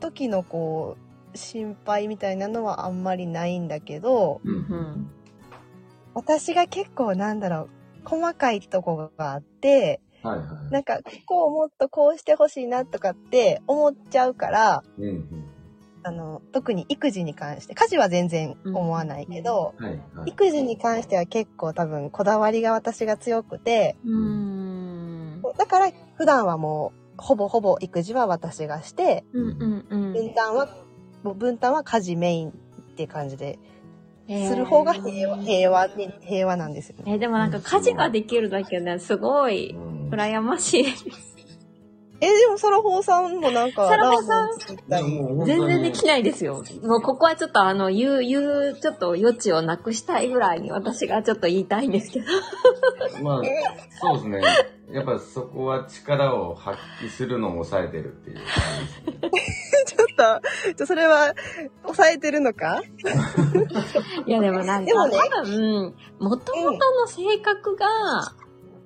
[0.00, 0.96] 時のこ
[1.32, 5.10] う、心配みたいなのはあんまりないんだけど、うんうん。
[6.14, 7.68] 私が結構なんだろう、
[8.04, 10.72] 細かいとこがあって、はいはい。
[10.72, 15.47] なんか、ここをもっとこうしてほしいなとかって思っちゃうから、うんうん。
[16.02, 20.30] あの、特に育児に関して、家事は全然思わないけど、はいはい。
[20.30, 25.42] 育児に関しては結構多分こだわりが私が強くて、うーん。
[25.56, 30.12] だから普段はもう、ほぼほぼ育児は私がして、うんうんうん。
[30.12, 30.68] 分担は、
[31.22, 32.52] もう分担は家事メインっ
[32.96, 33.58] て感じで、
[34.28, 37.14] する方が平和、平和に、平和なんですよね。
[37.14, 40.84] え、でもなんか家事ができるだけで、すごい、うん羨ましい。
[42.20, 44.50] え、でも、サラホーさんもなんか、サラホーさん
[45.46, 46.64] 全然できないですよ。
[46.82, 52.26] もうここはちょっとあの、言う、言う、ちょっと余地をなくしたいぐらいに私がちょっと言いたいんですけど。
[53.22, 53.42] まあ、
[54.00, 54.40] そうですね。
[54.90, 58.44] やっぱそこは力を発揮するのも抑えてるっていう感
[59.04, 59.30] じですね。
[59.86, 61.34] ちょっと、ちょそれは、
[61.82, 62.80] 抑えてるのか？
[64.26, 67.86] いやでもなんか、でもね多分、もともとの性格が、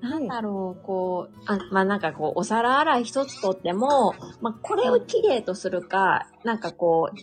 [0.02, 7.16] なんだろう、こう、あ、まあ、なんかこう、お皿洗い一つとっても、まあ、これを綺麗とするか、なんかこう、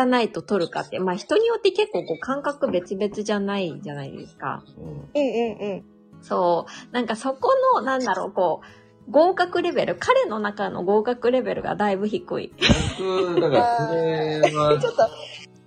[0.00, 4.64] 汚いと取るかって、まあ、人によって結構こう、感覚別々じゃないじゃないですか。
[4.78, 5.84] うんうんうんうん。
[6.22, 6.94] そう。
[6.94, 8.62] なんかそこの、なんだろう、こ
[9.08, 12.52] う、合格レベル、彼の中の合格レベルがだいぶ低い。
[12.96, 15.02] 僕、だからそれは ちょっと、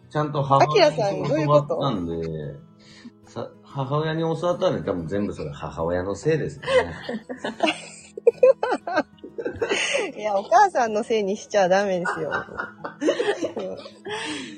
[0.09, 2.64] ちゃんと母アキラさんどういう教わことったんで、さ
[3.75, 6.65] 母親に教わったんで、多分全部それ母親のせいですね。
[10.17, 12.31] いや、お母さんのせいにしちゃダメですよ。
[13.57, 13.67] うんい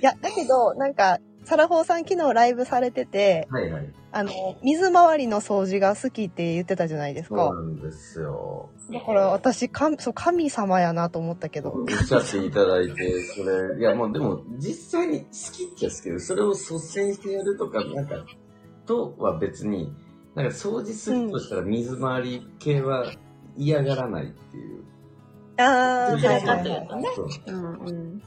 [0.02, 3.94] や、だけど、なんか、サラホーさん昨日ライブされてて、はいはい。
[4.12, 7.56] あの、水回りの掃除が好きって言ってたじゃないですそうか。
[7.56, 8.70] なんですよ。
[8.92, 11.72] だから私、神そう神様やなと思ったけど。
[11.72, 18.26] おっしゃっていただいて、それ、いやもうでも、実際に好きっちゃ好きけど、それを率先してやるとか、なんか、
[18.88, 19.94] とは別に、
[20.34, 23.12] なんか掃除するとしたら水回り系は
[23.58, 24.84] 嫌がらないっていう。
[25.60, 26.96] ああ、どちいはいはいかというと。
[26.96, 27.08] ね。
[27.16, 28.22] そううんうん。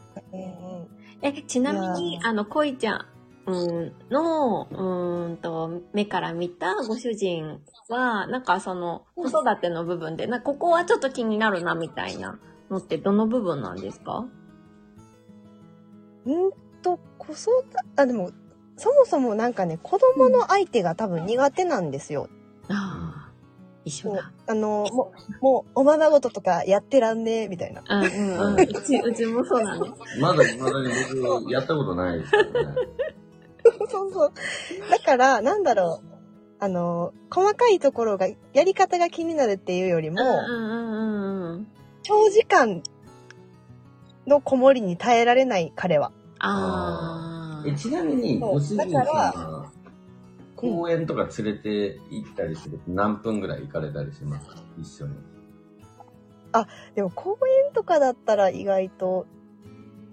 [1.22, 3.06] え、ちなみいに、やあの、恋ちゃん、
[3.46, 12.38] うん、の、うーんと、目から見たご主人は、なんかその、子育ての部分で、な、ここはちょっと気になるな、みたいな
[12.70, 14.26] のってどの部分なんですか？
[16.26, 16.50] うん
[16.82, 18.30] と、子育て、あ、でも、
[18.80, 22.30] そもそもなんかね、子供の相手が多分苦手なんですよ。
[22.70, 23.32] ああ、
[23.84, 24.32] 一緒だ。
[24.46, 25.12] あの、も
[25.42, 27.82] う、もう、おままごととかやってらんねえ、みたいな。
[27.86, 28.60] うんうんうん。
[28.62, 30.18] うち、うちもそうなんです。
[30.18, 32.74] まだ未だに僕、やったことないですけどね。
[33.90, 34.32] そうそう。
[34.90, 36.06] だから、なんだろう。
[36.58, 40.96] あの、細かいところが、やり方が気になるっていうよりも、うんうんうんう
[41.48, 41.66] んうん。
[42.02, 42.82] 長時間
[44.26, 46.12] のこもりに耐えられない彼は。
[46.38, 47.29] あ
[47.66, 49.18] えちなみに、ご主人さんだから
[49.50, 49.72] は、
[50.56, 54.56] 公園とか連れて行ったりすると何分ぐらい行かれたりしますか？
[54.78, 55.14] 一緒に。
[56.94, 59.26] でも公園とかだったら意外と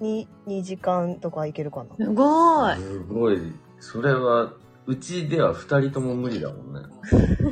[0.01, 1.89] 2、2時間とかいけるかな。
[1.91, 1.95] あ。
[1.97, 3.37] すごい。
[3.37, 3.53] すごい。
[3.79, 4.53] それは、
[4.85, 6.81] うちでは二人とも無理だもんね。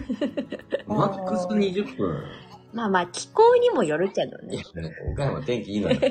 [0.88, 2.23] マックス20分。
[2.73, 4.63] まあまあ、気候にもよるけどね。
[5.12, 5.99] 岡山天気いいのよ。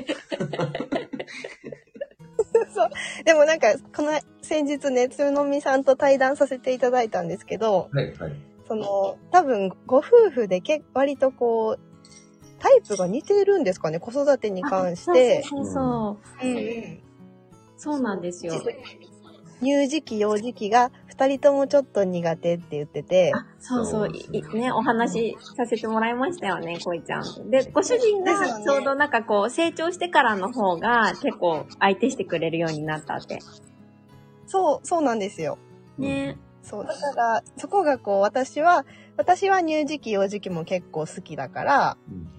[3.25, 8.33] でもなんか、この先日ね、つのみさんと対談させていただいたんですけど、はいはい。
[8.67, 11.79] その、多分、ご夫婦でけ割とこう、
[12.59, 15.43] タイプが似てるんですかね、子育てに関して。
[15.43, 16.47] そうそうそう。
[16.47, 17.01] うんうん
[17.77, 18.53] そうなんですよ。
[19.61, 27.49] 乳児期、幼児期が二人ともちょっと苦手って言ってて、あ、そうそう、いいね、お話しさせてもらいましたよね、こいちゃん。
[27.49, 33.39] で、ご主人がちょうどなんかこう、成長してからの方が結構相手してくれるようになったって。
[34.47, 35.57] そう、そうなんですよ。
[35.97, 36.37] ね。
[36.63, 42.35] そう、だから、そこがこう、私は、私は乳児期、幼児期も結構好きだから、うん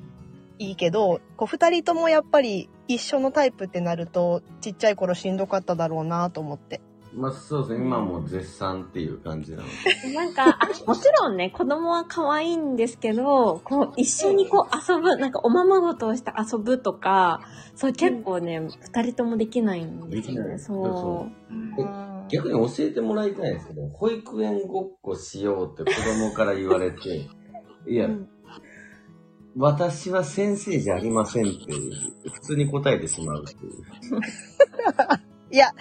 [0.59, 6.81] いいけど、こう、二人ともやっぱり一緒のタイプってなると、ちっちゃい頃しんどかっただろうなと思って。
[7.17, 10.13] まあそうですね、今も絶賛っていう感じなので。
[10.13, 17.41] なんか、あもちろんね、子供は可愛いんですけど、こう、一緒にこう遊ぶ、なんかおままごとをして遊ぶとか、
[17.75, 20.43] そう結構ね、二人ともできないんですよね。
[20.45, 21.27] できないそ
[21.79, 27.29] え逆に教えてもらいたいんですけど、保育園ごっこしようって子供から言われて、い
[27.87, 28.29] うや、うん
[29.59, 33.73] 私は先生じゃありませんっていう、普通に答えてしまうっていう。
[35.57, 35.73] いや、い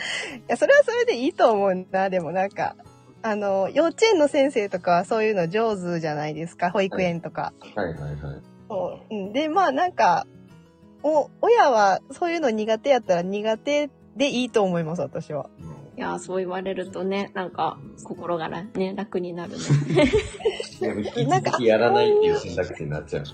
[0.47, 2.09] や、それはそれでいいと思うんだ。
[2.09, 2.77] でもなんか、
[3.21, 6.71] あの、幼稚園の先生とかはそういうの上手じゃないですか。
[6.71, 7.51] 保育園とか。
[7.75, 8.41] はいはいはい。
[8.69, 9.13] そう。
[9.13, 10.25] うんで、まあなんか、
[11.03, 15.49] お、親はそういうの苦手やったら苦手でいいと思います、私は。
[15.97, 19.57] いや、そう言われるとね、なんか、心がらね、楽になるね。
[20.79, 23.25] いや、 引き続きやらないっていう選択肢になっちゃう。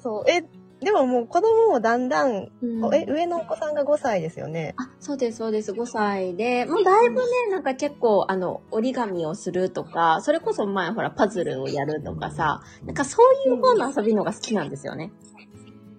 [0.00, 0.24] そう。
[0.28, 0.44] え、
[0.82, 4.74] でももう子供もだんだん、うんえ、上のお子さんが5歳ですよね。
[4.78, 5.72] あ、そうです、そうです。
[5.72, 15.12] 5歳で、もうだいぶね、なんか結構、あの、折り紙をするとか、それこそ前ほら、パズルをやるとかさ、なんかそういう方の遊びのが好きなんですよね。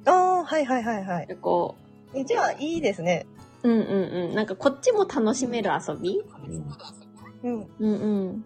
[0.05, 1.27] ああ、はいはいはいはい。
[1.27, 1.75] でこ
[2.13, 3.25] えじゃあいいですね。
[3.63, 4.35] う、うんうんうん。
[4.35, 6.21] なんかこっちも楽しめる遊び？
[7.43, 7.67] うん。
[7.79, 8.45] うんうん。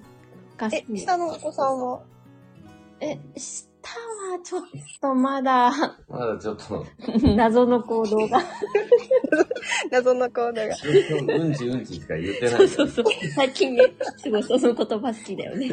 [0.55, 2.01] が好え、き下のお子さんは？
[3.01, 4.61] え、下はちょっ
[5.01, 5.71] とまだ、
[6.09, 6.85] まだちょっと、
[7.35, 8.41] 謎の行動が。
[9.91, 11.35] 謎のコードが。
[11.35, 12.67] うんちうんちしか言ってない。
[12.67, 13.05] そうそう。
[13.35, 13.83] 最近ね、
[14.17, 15.69] すごいその言葉好きだよね。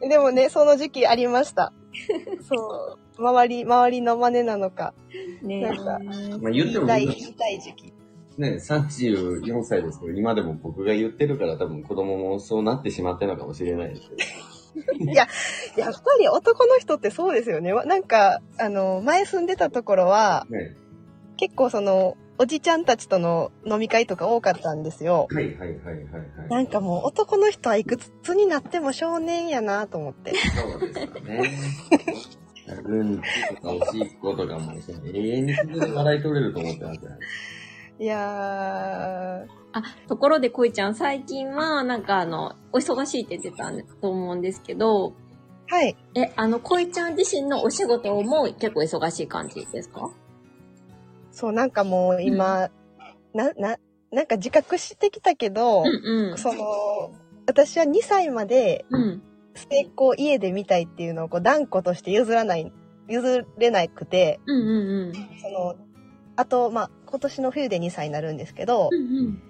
[0.00, 1.72] でもね、その時期ありました。
[2.48, 3.22] そう。
[3.22, 4.94] 周り、周りの真似なのか。
[5.42, 5.84] ねなんか
[6.40, 7.92] まあ言っても、言いたい、ね、言いたい時期。
[8.38, 14.59] 34歳ですけど、今でも僕が言ってるから多分子供もそうなってしまってるのかもしれないですけど。
[15.14, 15.26] やっ
[15.92, 17.72] ぱり男の人ってそうですよね。
[17.72, 20.76] わなんか、あの、前住んでたところは、ね、
[21.36, 25.28] 結構その、おじちゃんたちとの飲み会とか多かったんですよ。
[25.30, 26.04] はいはいはいはい
[26.48, 26.64] なはい。
[26.64, 30.32] んかもう男の人はいくつになっても少年やなと思って。
[30.34, 31.50] そうですよね。
[32.84, 33.22] うんち
[33.56, 37.10] とかおしっことかも永遠に笑い取れると思ってますよ。
[38.00, 39.46] いやあ、
[40.08, 45.96] ところでこいちゃん、最近は、なんかあの、お忙しいって言ってたと思うんですけど、ー、はい。
[46.14, 50.10] え、あの、こいちゃん自身のお仕事も結構忙しい感じですか？
[51.30, 52.70] そう、なんかもう今、
[53.34, 53.76] な、な、
[54.10, 56.38] なんか自覚してきたけど、うんうん。
[56.38, 57.12] その、
[57.46, 59.22] 私は2歳までうん。
[59.54, 62.72] 成功家で見たいっていうのをこう断固として譲らない、
[63.08, 65.12] 譲れなくて、うんうんうん。
[65.42, 65.74] その、
[66.36, 69.42] あと、まあ、今年の冬で2歳になるんですけど、うん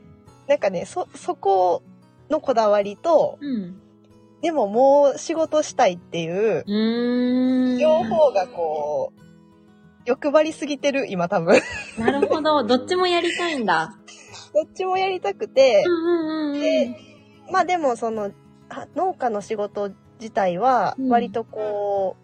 [0.51, 1.85] なんかね、そ、そこ
[2.29, 3.55] のこだわりと、うん。
[3.55, 3.81] うん。
[4.43, 6.65] でももう仕事したいっていう。
[7.79, 9.21] 両方がこう、
[10.07, 11.61] 欲張りすぎてる、今多分。
[11.99, 12.65] なるほど。
[12.67, 13.97] どっちもやりたいんだ。
[14.53, 16.61] どっちもやりたくてう、んうんうんうん。
[16.61, 16.97] で
[17.53, 18.33] まあでもその、
[18.71, 22.17] あ農家の仕事自体は、うん割とこ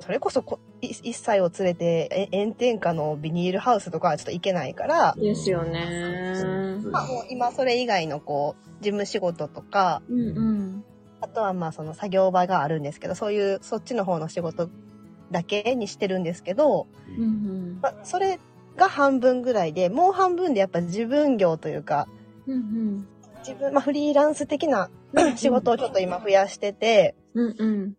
[0.00, 6.78] う、それこそこい一歳を連れてえ炎天下のビニールハウスとかはちょっと行けないから、ですよね。
[6.90, 10.84] まあもう今それ以外のこう、事務仕事とか、うんうん。
[11.20, 14.68] あとはまあその作業場があるんですけど、そういうそっちの方の仕事
[15.30, 17.78] だけにしてるんですけど、うんうん。
[17.80, 18.40] まあそれ
[18.76, 22.08] が半分ぐらいで、もう半分でやっぱ自分業というか、
[22.46, 23.06] うん
[23.38, 25.36] 自分、まあフリーランス的なうん。
[25.36, 27.96] 仕事をちょっと今増やしてて、うんうん。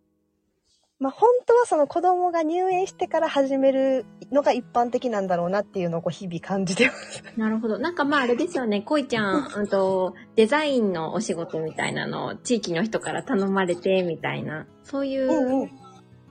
[1.04, 7.22] まあ本当はその子供が入園してから始めるのが一般的なんだろうなっていうのをこう日々感じてます。
[7.36, 7.78] なるほど。
[7.78, 15.72] なんかまああれですよね、こいちゃん、うんと、デザインのお仕事みたいなのを地域の人から頼まれてみたいな、そういううんうん。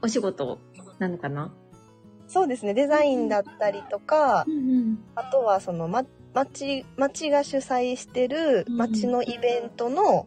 [0.00, 0.58] お仕事
[0.98, 1.52] なのかな？
[2.26, 2.72] そうですね。
[2.72, 5.04] デザインだったりとか、うんうん。
[5.14, 10.26] あとはその、ま、町、町が主催してる町のイベントの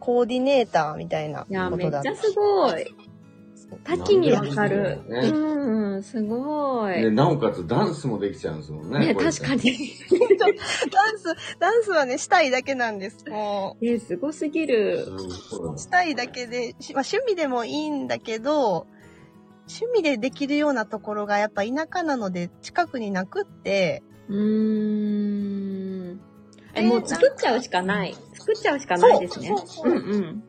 [0.00, 2.86] コーディネーターみたいないや、ことだめっちゃすごい。
[3.82, 5.00] 多岐にわかる。
[5.08, 7.02] ねうんうん、すごい。
[7.02, 9.06] で、なおかつダンスもできちゃうんですもんね。
[9.06, 9.62] ね、確かに。
[10.38, 13.28] ダンス、ダンスはね、したいだけなんです。
[13.28, 15.06] もね、すごすぎる。
[15.76, 18.86] したいだけで、しまあ、趣味でもいいんだけど、
[19.66, 26.20] 趣味でできるようなところがやっぱ田舎なので近くになくって、うーん。
[26.74, 28.14] え、えもう作っちゃうしかない。
[28.34, 29.48] 作っちゃうしかないですね。
[29.48, 30.44] そうそうそううんうん。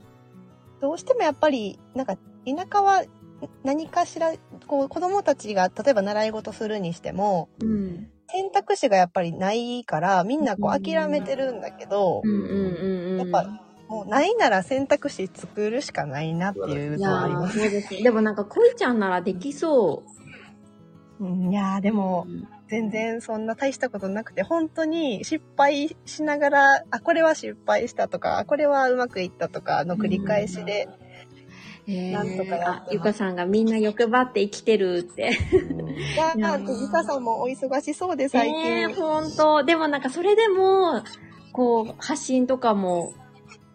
[0.81, 3.03] どうしてもやっぱり、なんか、田舎は
[3.63, 4.33] 何かしら、
[4.67, 8.07] こう、子供たちが、例えば習い事するにしても、うん。
[8.27, 13.17] 選択肢がやっぱりないから、みんなこう諦めてるんだけどう、んうんうんうん。
[13.19, 13.45] やっぱ、
[13.87, 17.59] もうないなら選択肢作るしかないなっていうのはあります。
[17.59, 18.01] そうですね。
[18.01, 20.03] でもなんか、こいちゃんならできそ
[21.19, 21.93] うんいやーでう。
[21.93, 22.27] も、
[22.67, 31.04] 全然そんな大したことなくて、本当に失敗しながら、あ、これは失敗したとか、あこれはうまくいったとかの繰り返しで、え
[31.87, 35.37] なんとかやってゆかさんがみんな欲張って生きてるって。
[35.53, 39.01] うん いやいやー、ゆかさんもお忙しそうで最えー、近。
[39.01, 39.63] ほんと。
[39.63, 41.03] でもなんかそれでも、
[41.51, 43.13] こう、発信とかも、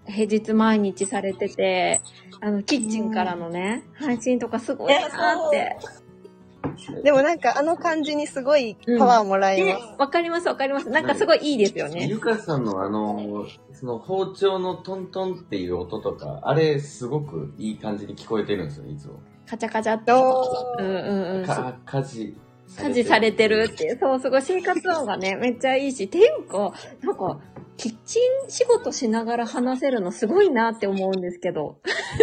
[0.06, 2.00] 平日毎日されてて、
[2.40, 5.76] あの、キッチンからのね、配信とかすごいなーって。
[7.02, 10.88] でもなんかあの感じにすごいパワーもらえでます。、わかりますわかります。
[10.88, 12.06] なんかすごいいいですよね。
[12.06, 19.20] ゆかさんのあの、その包丁のトントンっていう音とか、あれすごくいい感じに聞こえてるんですよ、いつも。
[19.46, 20.12] カチャカチャって。
[20.12, 21.46] おーうんうんうん。
[21.46, 22.36] か家事。
[22.78, 23.98] 家事されてるっていう。
[23.98, 26.08] そう、すごい生活音がね、めっちゃいいし。
[26.08, 27.40] ていうか、なんか、
[27.80, 31.78] キッチン仕事しながら話せるのすごいなって思うんですけど。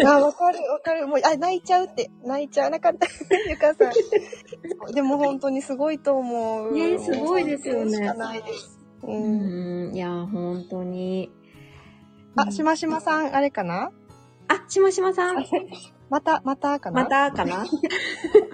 [0.05, 1.07] あ、わかるわかる。
[1.07, 2.11] もう、あ、泣いちゃうって。
[2.23, 2.69] 泣いちゃう。
[2.69, 3.07] なかった。
[3.49, 4.93] ゆかさん。
[4.93, 6.73] でも本当にすごいと思う。
[6.73, 8.79] ねすごいですよねしかないです。
[9.01, 9.07] う。
[9.07, 11.31] うんん、いや、本当に。
[12.35, 13.91] あ、しましまさん、あれかな？
[14.49, 15.43] あ、しましまさん。
[16.11, 17.03] また、またかな？
[17.03, 17.61] またかな？
[17.61, 17.65] あ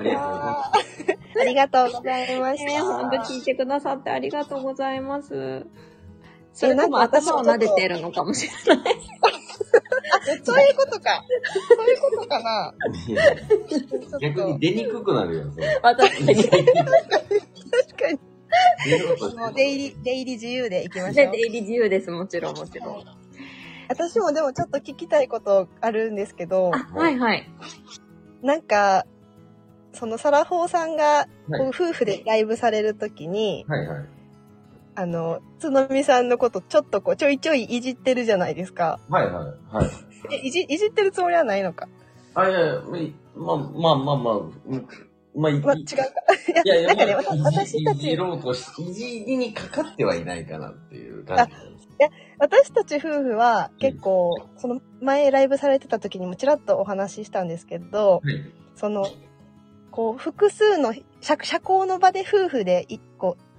[0.03, 1.34] りがとうございます。
[1.41, 3.23] ありがとうございましね、ほんとた。
[3.23, 5.65] 聞いてくださってありがとうございます。
[6.53, 8.95] それなんか私頭を撫でてるのかもしれない。
[10.43, 11.23] そういうことか。
[11.75, 12.73] そういうことかな。
[14.19, 15.79] 逆に出にくくなるよ、それ。
[15.81, 16.43] まあ確かに。
[16.43, 16.71] 確か
[18.11, 18.19] に。
[19.35, 21.39] もう出入り、出入り自由で行きましょで、う出。
[21.39, 23.03] 入り自由です、もちろん、もちろん。
[23.89, 27.49] 私もでもちょっと聞きたいことあるんですけど、あ、はいはい。
[28.41, 29.05] なんか、
[29.93, 31.27] そのサラホーさんが、
[31.69, 34.05] 夫婦でライブされるときに、はいはい。
[34.95, 38.99] あの、つのみさんのことちょっとこうちょいちょいいじってるじゃないですか。
[39.09, 39.33] はいはい。
[39.75, 39.87] はい。
[40.31, 41.87] え、いじ、いじってるつもりはないのか？
[42.35, 42.81] あ、いやいや、
[43.35, 44.87] まあまあまあまあ、うん
[45.35, 46.03] まあ、いま、違うか。
[46.63, 51.59] いやいや、なんかね、まあ私たいじいじち、ろうとし、いじりにかかってはいないかなっていう感じで
[52.05, 52.11] す。
[52.37, 58.53] 私たち夫婦は結構、その前ライブされてた時にもちらっとお話ししたんですけど、はい。
[58.75, 59.09] その、
[59.91, 63.03] こう、複数の、社社交の場で夫婦で一個、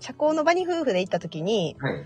[0.05, 2.05] 社交の場に夫婦で行った時に、はい。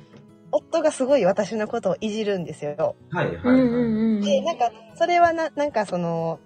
[0.53, 2.95] 夫がすごい私のことをいじるんですよ。
[3.11, 4.25] はいはいはい。
[4.25, 6.39] で、なんか、それはな、なんかその、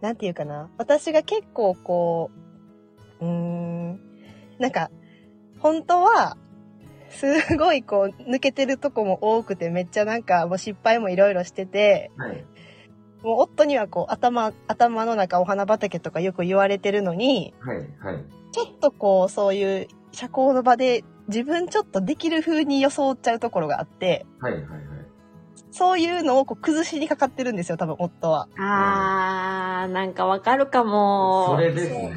[0.00, 0.70] なんていうかな。
[0.78, 2.30] 私が結構こ
[3.20, 4.00] う、うーん、
[4.58, 4.90] なんか、
[5.58, 6.38] 本当は、
[7.10, 7.26] す
[7.58, 12.42] ごいこう、抜けてるとこも多くて、めっちゃなんか、もう失敗もいろいろしてて、はい。
[13.26, 18.24] もう夫にはこう、頭、頭の中お花畑とかよく言われてるのに、はいはい。
[18.52, 24.72] ちょっとこう、そういう社交の場で自分ちょっとできる風に装っちゃうところがあって、はいはいはい。
[25.70, 28.48] そういうのをこう崩しにかかってるんですよ、多分夫は。
[28.58, 31.48] あー、なんかわかるかも。
[31.50, 32.14] それですね。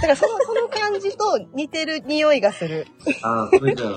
[0.00, 2.86] だからその、その感じと似てる匂いがする。
[3.22, 3.92] あそれじゃあ、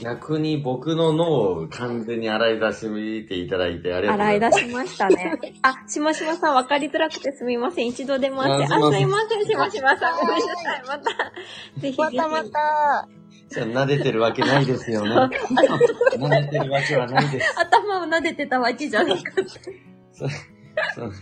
[0.00, 4.60] 逆に僕の脳を完全に洗い出していただいてありがとうござ洗いいます。
[4.60, 5.38] 出しましたね。
[5.62, 7.86] あ、しましまさん分かりづらくてすみません。
[7.86, 8.74] 一度出まして。
[8.74, 10.18] あ、あすいませんしましまさん。
[10.18, 10.82] ごめんなさい。
[10.86, 11.12] また、ぜ
[11.78, 11.98] ひぜひ。
[11.98, 13.08] またまた、
[13.62, 15.10] 撫でてるわけないですよね。
[16.16, 17.54] 撫でてるわけはないです。
[17.58, 19.32] 頭を撫でてたわけじゃなかった。
[20.12, 20.28] そう
[20.94, 21.12] そう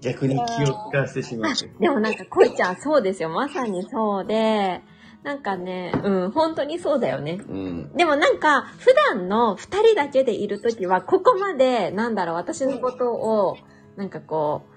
[0.00, 1.66] 逆に気を使わせてしまって。
[1.80, 3.30] でもなんか、こいちゃんそうですよ。
[3.30, 4.82] まさにそうで、
[5.22, 7.40] なんかね、うん、本当にそうだよね。
[7.48, 7.92] うん。
[7.96, 13.56] でもなんか、普段の二人だけでいるときは、ここまで、なんだろう、私のことを、
[13.96, 14.73] なんかこう、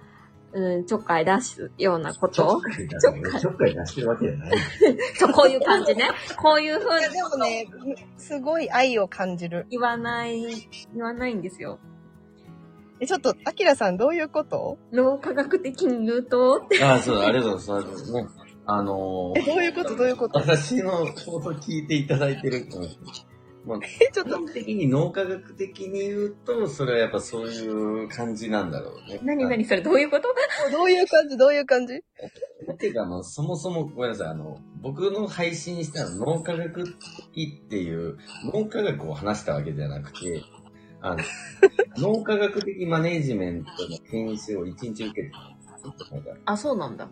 [0.59, 4.51] うん、ちょっかい出すようなこちょとっかい出してちょっかい出してるわけじゃない。
[5.15, 6.09] そう、こういう感じね。
[6.35, 7.67] こういう風にいやでもね、
[8.17, 9.67] すごい愛を感じる。
[9.69, 10.41] 言わない、
[10.95, 11.77] 言わないんですよ。
[12.99, 14.79] え、ちょっと、アキラさんどういうこと？
[14.91, 18.11] 脳科学的に言うと、ってああ、そう、ありがとうございます。
[18.11, 18.27] ね、
[18.65, 19.95] あのえ、ー、どういうこと？
[19.95, 20.39] どういうこと？
[20.39, 22.79] 私の放送聞いていただいてると、
[23.67, 27.67] まあ、え、ちょっと、基本的に脳科学的に言うと、それはやっぱそうい
[28.05, 29.19] う感じなんだろうね。
[29.23, 30.29] 何何それどういうこと？
[30.71, 31.37] どういう感じ？
[31.37, 32.01] どういう感じ？
[32.79, 36.85] ていうか、あの、そもそも、ごめんなさい、あの、僕の配信したの脳科学
[37.33, 38.17] 的っていう、
[38.53, 40.41] 脳科学を話したわけじゃなくて、
[41.01, 41.17] あの、
[41.97, 46.17] 脳科学的マネージメントの研修を一日受けてたんですよ。
[46.17, 47.07] なんかあ、そうなんだ。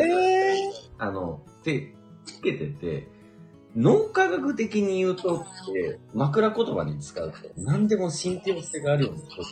[0.00, 3.08] えあの、で、つけてて、
[3.76, 9.42] 脳科学的に言うとって、枕言葉に使うと、何でも信憑性があるように聞こ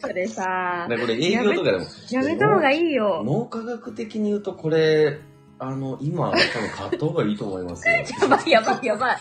[0.00, 3.22] それさこれ営業とかでも、やめた方がいいよ。
[3.24, 5.20] 脳科学的に言うと、これ、
[5.64, 6.40] あの、今、多分
[6.70, 7.94] 買った方がいいと思いますよ。
[8.20, 9.18] やばいやばいやばい。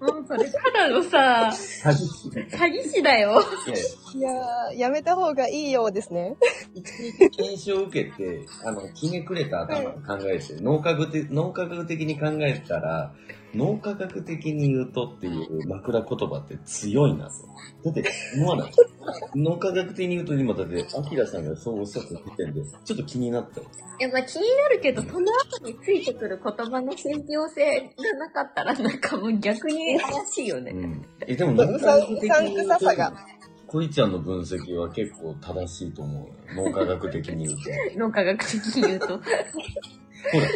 [0.00, 3.42] もうそれただのさ、詐欺師ね詐欺師だよ。
[4.14, 6.36] いやー、いやめた方がいいようですね。
[6.74, 13.12] 一日研修を受けて、あの、ひねくれた頭で考えて、脳科学的、脳科学的に考えたら、
[13.54, 17.32] 脳科学的に言うとっていう枕言葉って強いなと。
[17.84, 18.04] だって、
[18.36, 18.72] 思わない。
[19.34, 23.60] 脳科学的に言うと今だって、アキラさんがそうおっしゃった時点で、ちょっと気になった。
[23.60, 23.64] い
[23.98, 30.70] や、まあ気になるけど、その後についてくる言葉の信憑性がなかったら、なんかもう逆に怪しいよね。
[30.72, 31.06] うん。
[31.26, 33.12] え、でもう脳科学的さんに言うとうさんくささが、
[33.66, 36.34] こいちゃんの分析は結構正しいと思うよ。
[36.66, 37.58] 脳科学的に言う
[37.94, 37.98] と。
[37.98, 39.20] 脳科学的に言うと。
[40.32, 40.46] ほら。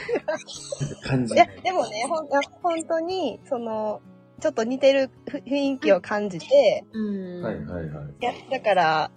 [1.02, 2.28] 感じいや、でもね、ほん、
[2.62, 4.00] 本当に、その、
[4.40, 7.42] ちょっと似てるふ雰囲気を感じて、うん。
[7.42, 8.06] はいはいはい。
[8.20, 9.10] いや、だから、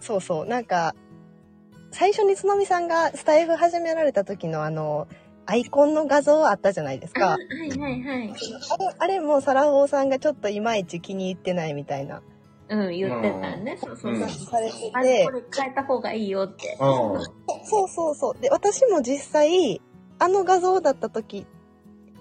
[0.00, 0.94] そうそう、なんか、
[1.90, 5.08] 最初につのみさんがスタイフ始められた時のあの、
[5.46, 7.26] アイコンの画像あったじゃないですあか。
[7.28, 8.32] はいはいはい。
[8.70, 12.22] あれ、あれもサラホーさんがちょっといまいち気に入ってないみたいな、
[12.68, 13.78] うん、言ってたよね。
[13.80, 14.46] そうそううんそう。
[14.46, 16.76] されてあれ、てこ、れ変えた方がいいよって。
[16.78, 18.40] そうそうそう。
[18.40, 19.80] で、私も実際、
[20.18, 21.46] あの画像だった時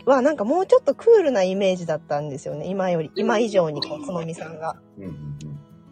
[0.06, 2.68] は、なんかもうちょっとクールなイメージだったんですよね。
[2.68, 4.76] 今より、今以上に、こう、つのみさんが。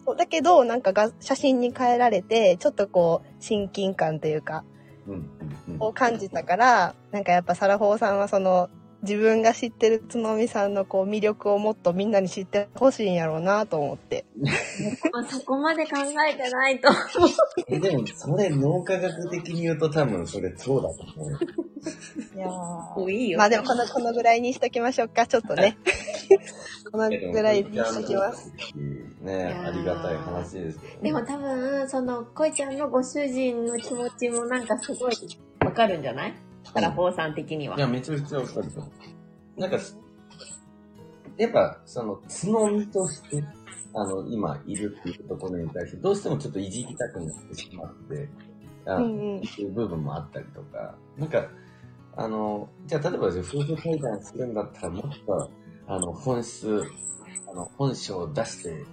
[0.05, 4.63] そうだけど、なんかが写真に変えられて、ちょっとこう、親近感というか、
[5.79, 8.69] を感じたから、なんかやっぱサラホーさんはその、
[9.03, 14.25] 自分が知ってるつのみさんのこう魅力をもっとみんなに知ってほしいんやろうなと思って。
[15.11, 15.91] まあそこまで考
[16.29, 16.87] えてないと。
[17.67, 21.31] え、でも、それ脳科学的に言うと多分それそうだと思う。
[22.35, 23.37] いやもういいよ。
[23.39, 25.77] まあでもこの、このぐらいにしときましょうか、ちょっとね。
[26.89, 28.51] このぐらいにしときます。。
[29.21, 30.99] ねありがたい話ですけど、ね。
[31.03, 35.13] でも多分、その、こいちゃんのご主人の気持ちもなんかすごい
[35.59, 36.33] わかるんじゃない？
[36.73, 37.75] タラフォーさん的には。
[37.77, 38.67] いや、めちゃくちゃわかる。
[39.57, 39.77] なんか、
[41.37, 43.43] やっぱ、その、角みとして、
[43.93, 48.29] あの、今いるっていうところに対して、どうしてもちょっといじりたくなってしまって、
[48.85, 49.37] あうんうん。
[49.39, 51.47] っていう部分もあったりとか、なんか、
[52.15, 55.49] あの、じゃあ例えば夫婦会談するんだったらもっと、
[55.87, 56.83] あの、本質、
[57.49, 58.85] あの、本性を出して、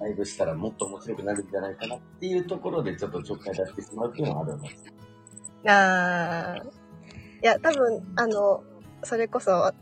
[0.00, 4.76] ライブしたらもっと面白くなるんじゃないかなっていうところでちょっとちょっかい出してしまうっていうのはあるんです。
[5.66, 6.80] あー
[7.42, 8.62] いや、多分、あの、
[9.02, 9.72] それこそ、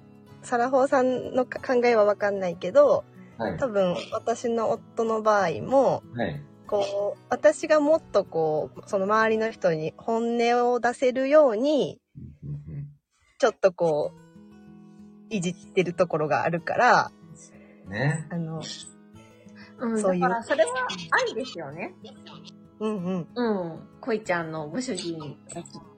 [0.43, 3.05] サラホーさんの考えはわかんないけど、
[3.37, 3.59] はい。
[3.59, 6.41] 多分、私の夫の場合も、はい。
[6.67, 12.01] こう、私がもっとこう、その周りの人に本音を出せるように、
[13.39, 14.13] ちょっとこ
[15.31, 17.11] う、いじってるところがあるから、
[17.87, 18.27] うんね。
[18.31, 18.63] あの、
[19.79, 20.71] うん、そういうだからそれは
[21.29, 21.95] 愛ですよね。
[22.81, 23.29] うんうん。
[23.35, 23.81] うん。
[24.01, 25.35] こいちゃんのご主人がきっ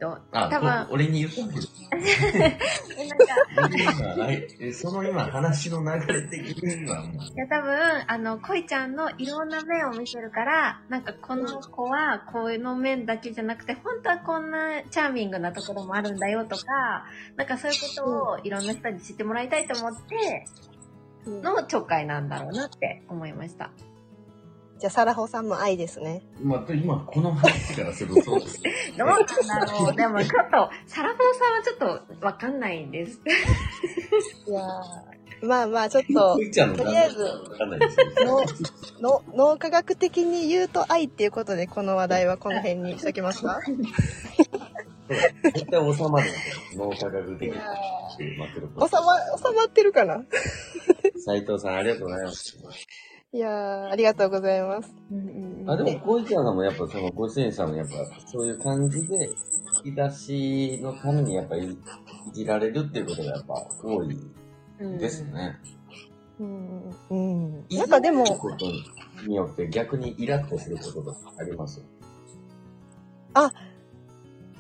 [0.01, 0.17] と。
[0.33, 1.57] あ、多分、こ俺に言ったんか、
[4.73, 7.25] その今話の流れ的にはもう。
[7.25, 16.65] いや多分、あの、こいちゃんのいろんな面を見てるから、なんかこの子はこの面だけじゃなくて、本当はこんなチャーミングなところもあるんだよとか、
[17.37, 20.47] なんかそういうことをいろんな人に知ってもらいたいと思って、
[21.27, 23.71] のちょっかいなんだろうなって思いました。
[24.81, 26.23] じゃあ、サラホーさんも愛ですね。
[26.43, 28.63] まあ、今この話からするとそうです。
[28.97, 29.27] どうなん
[29.67, 31.77] だろうでもちょっと、サラフォーさんはちょっ
[32.21, 33.21] とわかんないです。
[34.49, 38.45] いやーまあまあ、ちょっととりあえずわかんないですよ
[39.01, 43.59] のの脳科学的に言うと愛っていうことで、この話題はこの辺にしときますか？
[45.55, 46.31] 絶対収まる。
[46.77, 47.55] 脳科学的に。
[47.55, 47.61] 収
[48.39, 50.23] ま、収まってるかな？
[51.25, 52.59] 斉藤さん、ありがとうございます。
[53.33, 54.93] いやー、ありがとうございます。
[55.69, 57.95] あ、でも、こういちゃんさんもやっぱ、その、ご主人さんもやっぱ、
[58.27, 59.31] そういう感じで、
[59.85, 61.79] 引き出しのためにやっぱり、
[62.29, 63.55] いじられるっていうことがやっぱ
[63.85, 64.19] 多い
[64.99, 65.61] ですね。
[66.41, 66.97] うん。
[67.11, 67.67] うん。
[67.71, 68.67] なんかでもいじる、こと
[69.29, 71.83] によって逆にイラッとすることがあります？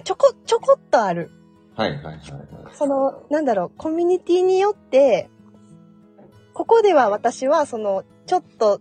[0.04, 1.30] ちょこ、ちょこっとある。
[1.74, 2.20] はいはいはいはい。
[2.74, 5.28] その、なんだろう、コミュニティによって、
[6.54, 8.80] ここでは私は、その、ちょっと、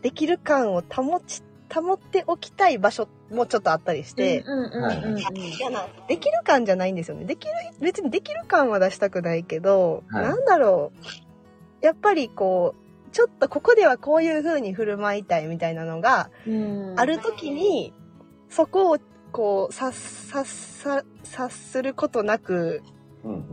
[0.00, 5.36] できる感を保ち、保っておきたい場所もちょっとあったりして、うんうんうんうん。
[5.36, 7.26] いやな、できる感じゃないんですよね。
[7.26, 10.92] できる、別にできる感は出したくないけど、はいなんだろ
[11.82, 11.84] う。
[11.84, 17.92] やっぱりこう、ちょっとここではこういう風に振る舞いたいみたいなのがうんあるときに、
[18.48, 18.98] そこを
[19.32, 22.80] こう、さ、さ、さ、察することなく
[23.22, 23.44] うん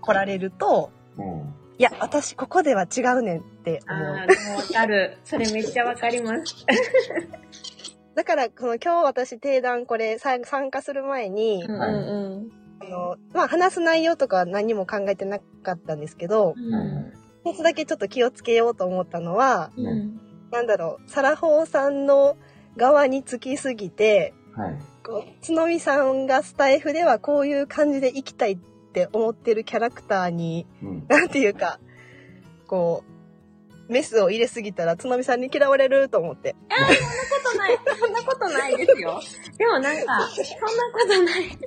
[0.00, 1.54] 来られると、うん。
[1.80, 1.82] うん。
[1.82, 4.06] いや、私ここでは違うねんって思う。
[4.06, 5.18] ああ、わかる。
[5.24, 6.66] それめっちゃわかります。
[8.14, 12.50] だから、この今日私定談これさ参加する前に、うんうん
[12.80, 16.74] あの、まあ話す内容とかは何も考えてなかったんですけど、うん。
[16.74, 17.12] うん
[17.42, 20.20] 一つだけちょっと気をつけようと思ったのは、うん
[20.50, 22.36] なんだろう、サラホーさんの
[22.76, 24.78] 側につきすぎて、はい。
[25.04, 28.69] こう、つのみさんがスタイフではこういう感じで生きたいって
[29.12, 31.06] 思ってるキャラクターに、うん。
[31.08, 31.78] なんていうか、
[32.66, 36.54] こう、メスを入れすぎたらつのみさんに嫌われると思って。
[36.70, 36.98] そんなこ
[37.52, 37.78] とない。
[37.98, 39.20] そんなことないですよ。
[39.58, 41.58] でもなんか、そんなことない。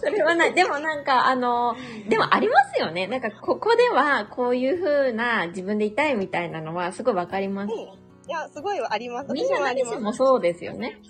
[0.00, 0.54] それはない。
[0.54, 1.76] でもなんか、あの、
[2.08, 3.06] でもありますよね。
[3.06, 7.74] なんか、ここではこういう風な自分でいたいみたいなのはすごいわかります。
[7.74, 9.32] いや、すごいあります。
[9.32, 11.00] みんな何しもそうですよね。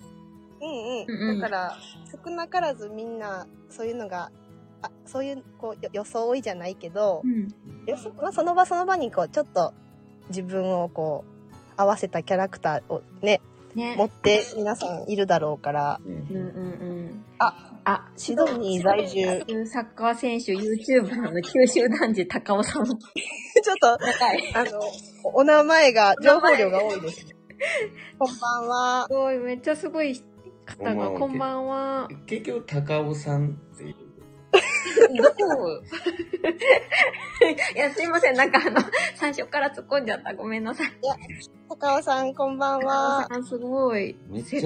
[0.60, 1.40] うんうんううんん。
[1.40, 1.78] だから、
[2.24, 4.32] 少なからずみんな、そういうのが、
[4.82, 7.48] あそういう、こう、よ装いじゃないけど、うん。
[7.86, 9.72] よそまあ、その場その場に、こう、ちょっと、
[10.28, 13.40] 自分をこう、合わせたキャラクターをね、
[13.74, 13.94] ね。
[13.96, 17.24] 持って皆さんいるだろうから、うんうんうんうん。
[17.38, 19.24] あ、あ、シドニー在住。
[19.66, 22.84] サッカー選手、YouTuber の九州男児高尾さん。
[22.86, 24.52] ちょっと、高い。
[24.54, 24.80] あの、
[25.24, 27.26] お名前が、情報量が多いです。
[28.18, 29.14] こんばんはす。
[29.14, 30.20] ごい、めっちゃすごい
[30.66, 32.08] 方が、こんばんは。
[32.26, 34.07] 結局、高尾さんっていう。
[34.52, 34.58] ど
[35.32, 35.82] こ
[37.74, 38.36] いや、すいません。
[38.36, 38.80] なんかあの、
[39.14, 40.34] 最初から突っ込んじゃった。
[40.34, 40.88] ごめんなさい。
[41.68, 43.26] 高尾さん、こんばんは。
[43.32, 44.16] あ、すごい。
[44.28, 44.62] めっちゃ、い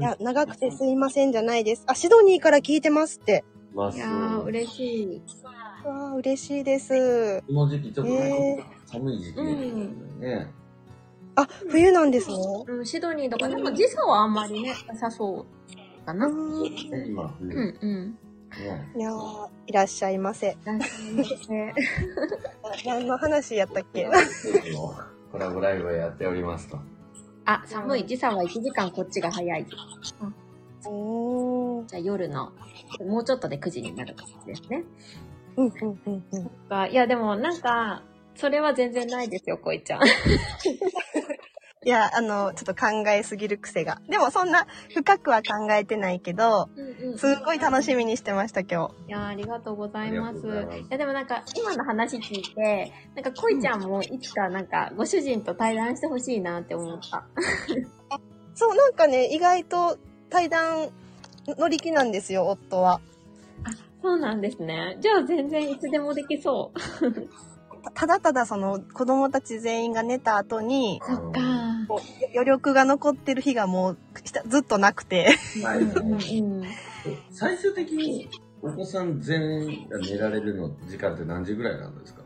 [0.00, 1.84] や、長くてすいませんじゃないです。
[1.86, 3.44] あ、シドニーから聞いてますって。
[3.74, 4.42] まあ、いやー。
[4.42, 5.22] 嬉しい。
[5.84, 7.42] うわー嬉しいです。
[7.46, 9.76] この時期ちょっとえー寒い時期ですよ
[10.20, 10.52] ね。
[11.34, 12.36] あ、冬なんですね。
[12.68, 15.46] うん、シドニーとか、でも時差はあんまりね、なさそう
[16.02, 16.26] かな。
[16.26, 18.18] うん、うん。
[18.96, 20.56] いやーいらっしゃいませ。
[20.64, 21.74] らっしゃいませ
[22.88, 24.08] 何の話やったっけ？
[25.30, 26.78] コラボライブをやっておりますと。
[27.46, 28.06] あ、寒い。
[28.06, 29.66] 時差は1時間こっちが早い。
[30.84, 31.86] おー。
[31.86, 32.52] じゃあ夜の、
[33.06, 34.84] もうちょっとで9時になる感じですね。
[35.56, 36.50] うんうんうんうん。
[36.68, 38.02] かいや、でもなんか、
[38.34, 40.00] それは全然ないですよ、こいちゃん。
[41.84, 44.00] いや、あの、ちょっと考えすぎる癖が。
[44.08, 49.08] でもそんな深くは考えてないけど、うんうんすっごい楽しみにしてました、今日。
[49.08, 50.38] いやーありがとうございます。
[50.38, 57.26] いますいや、でもなんか、今の話聞いて、なんか、こいちゃんもいつかなんか、ご主人と対談してほしいなって思った。
[58.54, 59.98] そう、なんかね、意外と
[60.30, 60.90] 対談
[61.46, 63.00] 乗り気なんですよ、夫は。
[64.02, 64.98] そうなんですね。
[65.00, 67.12] じゃあ全然いつでもできそう。
[67.82, 71.40] たただただその子供たち全員が寝た後に、そっか
[71.92, 75.36] こう余力が残ってる日がもうしたずっとなくて。
[75.62, 75.80] はい。
[77.30, 78.28] 最終的に
[78.62, 82.22] お子さん全員が寝られるの時間って何時ぐらいなんですか？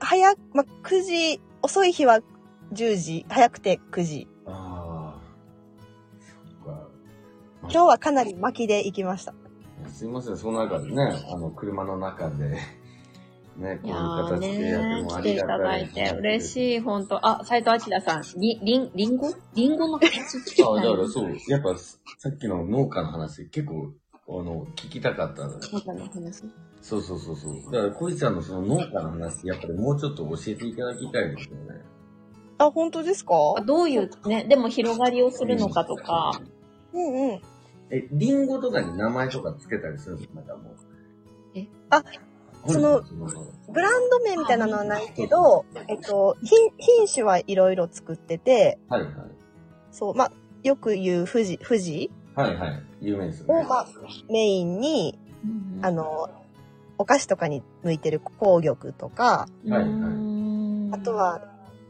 [0.00, 2.20] 早く、ま、9時、遅い日は
[2.72, 4.28] 10時、早くて9時。
[4.46, 5.20] ああ。
[6.20, 6.88] そっか。
[7.62, 9.34] 今日はかなり巻きで行きました。
[9.88, 12.58] すいません、その中でね、あの、車の中で、
[13.58, 15.58] ね、こういう形でやってもありがたい。
[15.58, 16.48] ただいて嬉い。
[16.48, 17.26] しい、ほんと。
[17.26, 19.28] あ、斉藤明さん、り、りん、りんご？
[19.54, 20.82] りんごの話聞きたあ、い。
[20.82, 23.92] だからそう、やっぱさっきの農家の話、結構、
[24.28, 25.60] あの、聞きたかったのよ。
[25.72, 26.44] 農家の話？
[26.80, 27.72] そうそうそうそう。
[27.72, 31.82] だから、こいちゃんのその農家の話、やっぱりもうちょっと教えていただきたいですよね。
[32.58, 33.34] あ、本当ですか？
[33.56, 36.40] あどういう、ね、でも広がりをするのかとか。
[36.92, 37.40] うんうん。
[37.90, 40.76] え、リンゴとかに名前とかつけたりするんですかなんかもう。
[41.54, 41.66] え？
[41.90, 42.02] あ、
[42.68, 43.02] その
[43.72, 49.12] ブランド名みたいなのはないけど、えっと、品、品種はいろいろ作ってて、はいはい。
[49.90, 50.30] そう、ま、
[50.62, 52.82] よく言う富士、富士はいはい。
[53.00, 53.66] 有名ですよを、ね。
[53.68, 53.86] ま、
[54.30, 55.18] メインに、
[55.82, 56.30] あの、
[56.98, 61.42] お菓子とかに向いてる紅玉とか、うん、はいはいうんあと、は、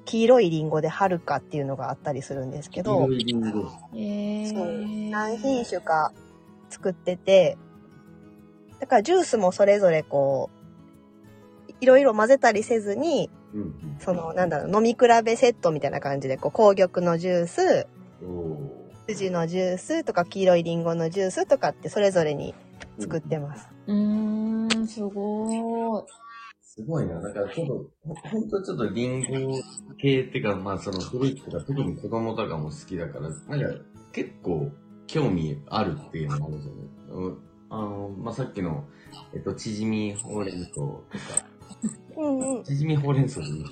[0.05, 3.71] 黄色いリンゴではるかっていうのがあったりするんですけど、黄色いリンゴ。
[3.95, 6.13] えそうー、何品種か
[6.71, 7.57] 作ってて、
[8.81, 10.58] だからジュースもそれぞれこう、
[11.81, 13.75] いろいろ混ぜたりせずに、うんうん。
[14.01, 17.87] その、なんだろう、飲み比べセットみたいな感じで、こう、紅玉のジュース、
[18.23, 22.55] おー富士のジュースとか、黄色いリンゴのジュースとかってそれぞれに
[22.99, 23.67] 作ってます。
[23.87, 26.07] うーん、すごーい。
[26.61, 27.21] すごいな。
[27.21, 29.63] だからちょっと、ほほんとちょっとリンゴ
[30.01, 34.71] 系っていうか、まあそのフルーツとか、特に子供とかも好きだから、なんか結構
[35.07, 36.81] 興味あるっていうのがあるんですよね。
[37.11, 37.39] うん
[37.71, 38.85] あの、まあさっきの、
[39.33, 41.47] えっと、チヂミほうれん草とか、
[42.17, 42.65] うんうん。
[42.65, 43.65] チヂミほうれん草でいい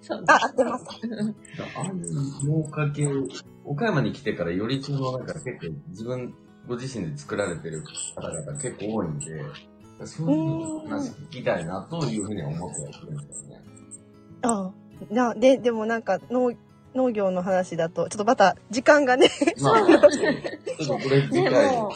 [0.00, 0.84] そうあ、合ってます。
[0.86, 3.08] ああいう農家系、
[3.64, 6.34] 岡山に来てからよりそのなんか結構自分
[6.66, 7.82] ご自身で作られてる
[8.14, 9.26] 方々結構多いんで、
[10.06, 13.62] そういう話聞きたいなというふうには思ってはいるんですけどね。
[14.42, 14.72] あ
[15.10, 16.54] な、で、でもなんか農、
[16.94, 21.92] 農業の話だと、ちょっとまた時間がね、まあ、ちょっとこれ次で回、も、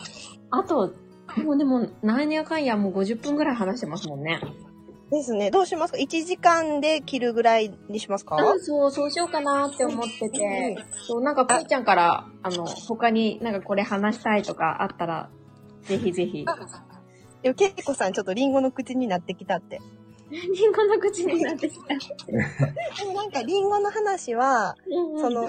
[0.51, 0.93] あと、
[1.37, 4.41] もうでも、なんやかんやもう50分ぐらい話してますもんね。
[5.11, 5.51] ですね。
[5.51, 8.37] どうしますか ?1 時間で切るぐらいにしますか？
[8.37, 15.31] うん、そう、そうしようかなって思ってて、そう、なんか、こいちゃんから、あの、他になんかこれ話したいとかあったら、
[15.85, 16.45] ぜひぜひ。
[17.43, 19.81] でも、けいこさんちょっとリンゴの口になってきたって。
[20.31, 21.87] リンゴの口になってきた。
[21.87, 21.95] で
[23.07, 25.49] もなんかリンゴの話は、うんその、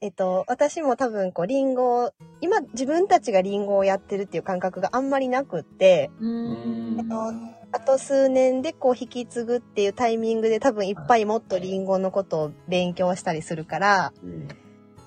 [0.00, 7.55] えっと、私も多分こうリンゴ、今自分たちがリンゴをやってるっていう感覚があんまりなくって、うーん。
[7.72, 14.48] あと数年でこう引き継ぐっていうタイミングで多分いっぱいもっとリンゴのことを勉強したりするから、うん。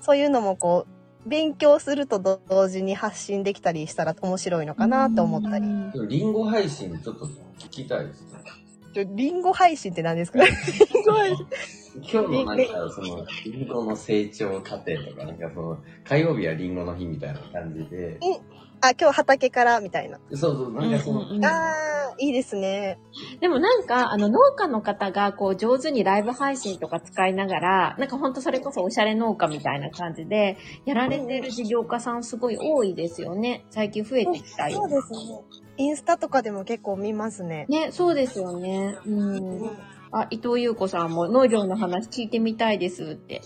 [0.02, 0.86] そういうのもこ
[1.26, 5.66] う、勉強すると同時に発信できたりしたら面白いのかなと思ったり。
[6.08, 7.26] リンゴ配信ちょっと
[7.58, 8.28] 聞きたいですね。
[8.94, 10.38] ちょリンゴ配信って何ですか？
[10.44, 11.46] リンゴ配信。
[11.96, 18.18] 今日のなんか、その、リンゴの成長過程とか、なんかその、火曜日はリンゴの日みたいな感じで、
[18.82, 20.18] あ、今日畑からみたいな。
[20.30, 22.98] そうそう、なんかその、うんうんうんあー、いいですね。
[23.40, 33.64] でもなんか、あの、農家の方が、こう、上手にライブ配信とか使いながら、なんかほんとそれこそおしゃれ農家みたいな感じで、やられてる事業家さんすごい多いですよね。
[33.70, 34.88] 最近増えてきたよそう。
[34.88, 35.18] ですね。
[35.76, 37.66] インスタとかでも結構見ますね。
[37.68, 38.98] ね、そうですよね。
[39.06, 39.70] うん。
[40.12, 43.42] あ、伊藤優子さんも農業の話聞いてみたいですって。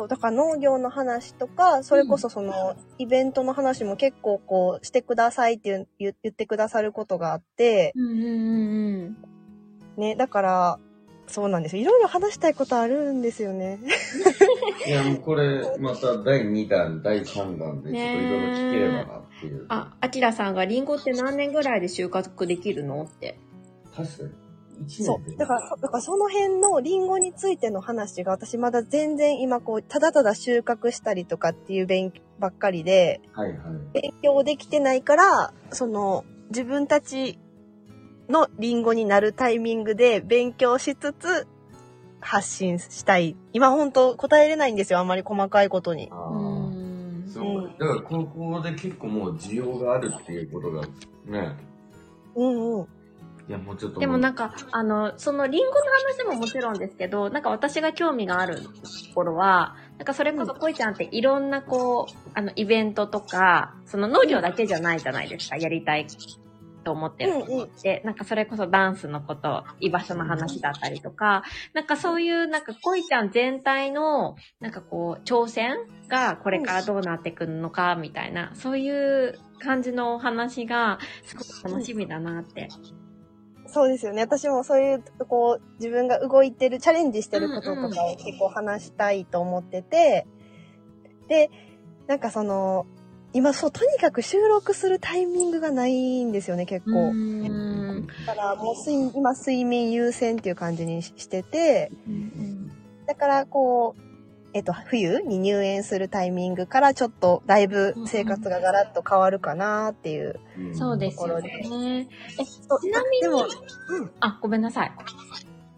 [0.00, 8.36] そう、だから農業の話とか、それこそその、イベントの話も結構こう、してくださいって言ってくださることがあって、うんうんう
[9.08, 9.16] ん
[9.98, 10.78] ね、だから、
[11.26, 11.82] そうなんですよ。
[11.82, 13.78] いろいろ話したいことあるんですよね。
[14.86, 19.04] いや、もうこれ、また第2弾、第3弾で、ちょっといろいろ聞ければなっ
[19.38, 19.66] ていう。
[19.68, 23.38] あ、あきらさんがリンゴって何年ぐらいで収穫できるのって。
[23.94, 24.30] 確かに。
[24.84, 25.36] 1そう。
[25.36, 33.58] だから、そだからその辺のリンゴについての話が私まだ全然今こう、ただただ収穫したりとかっていう勉強ばっかりで、はいはい。
[33.92, 37.38] 勉強できてないから、その、自分たち
[38.28, 41.46] のリンゴになるタイミングで勉強しつつ、
[42.20, 43.36] 発信したい。
[43.52, 46.08] 今本当答えれないんですよ、あんまり細かいことに。
[46.10, 46.70] あ
[47.40, 47.70] う。
[47.78, 50.82] だから、高校で結構もう需要があるっていうことが、
[51.26, 51.56] ね。
[52.34, 52.86] うんうん。
[53.50, 53.98] いや、もうちょっと。
[53.98, 55.80] でもなんか、あの、そのリンゴの
[56.24, 58.70] 話ももちろんですけど、なんか私が興味があると
[59.12, 66.06] ころは、なんかそれこそこいちゃんっていろんなこう、あの、イベントとか、その農業だけじゃないじゃないですか、やりたい
[66.84, 71.42] と思ってるこって、なんかそれこそダンスのこと、居場所の話だったりとか、
[71.72, 75.76] なんかそういう、なんかこいちゃん全体の、なんかこう、挑戦
[76.06, 82.68] がこれからどうなってくるのか、みたいな、そういう感じのお話が、すごく楽しみだなって。
[83.72, 84.22] そうですよね。
[84.22, 90.26] 私もそういう、こう、自分が動いてる、チャレンジしてることとかを結構話したいと思ってて、
[91.28, 91.50] で、
[92.06, 92.86] なんかその、
[93.32, 97.10] 今そう、とにかく収録するタイミングがないんですよね、結構。
[97.10, 102.72] うんだからもう睡、今睡眠優先っていう感じにししてて、うん
[103.06, 104.09] だからこう、
[104.52, 110.40] えっと、冬に入園するタイミングからちょっとだいぶ生活がガラッと変わるかなっていう。
[110.58, 112.08] うんそうですよところね。
[112.38, 113.46] え、そうちなみにでも、
[114.20, 114.92] あ、ごめんなさい。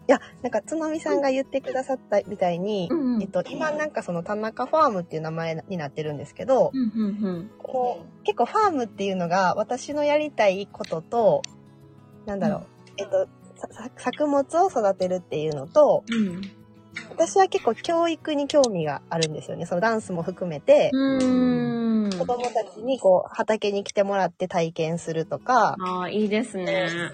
[0.05, 11.41] いや、なんか、つのみさんが言ってくださったみたいに、うんうんえっと、今なんかその田中ファームっていう名前になってるんですけど、うんうんこう結構ファームっていうのが私のやりたいことと、
[12.25, 12.67] なんだろう、
[12.97, 16.41] えっと、ささ作物を育てるっていうのと、うん。
[17.09, 19.65] 私は結構教育に興味があるんですよね。
[19.65, 22.09] そのダンスも含めて、うん。
[22.17, 27.11] 子供たちにこう畑に来てもらって体験するとか、ああ、いいですね。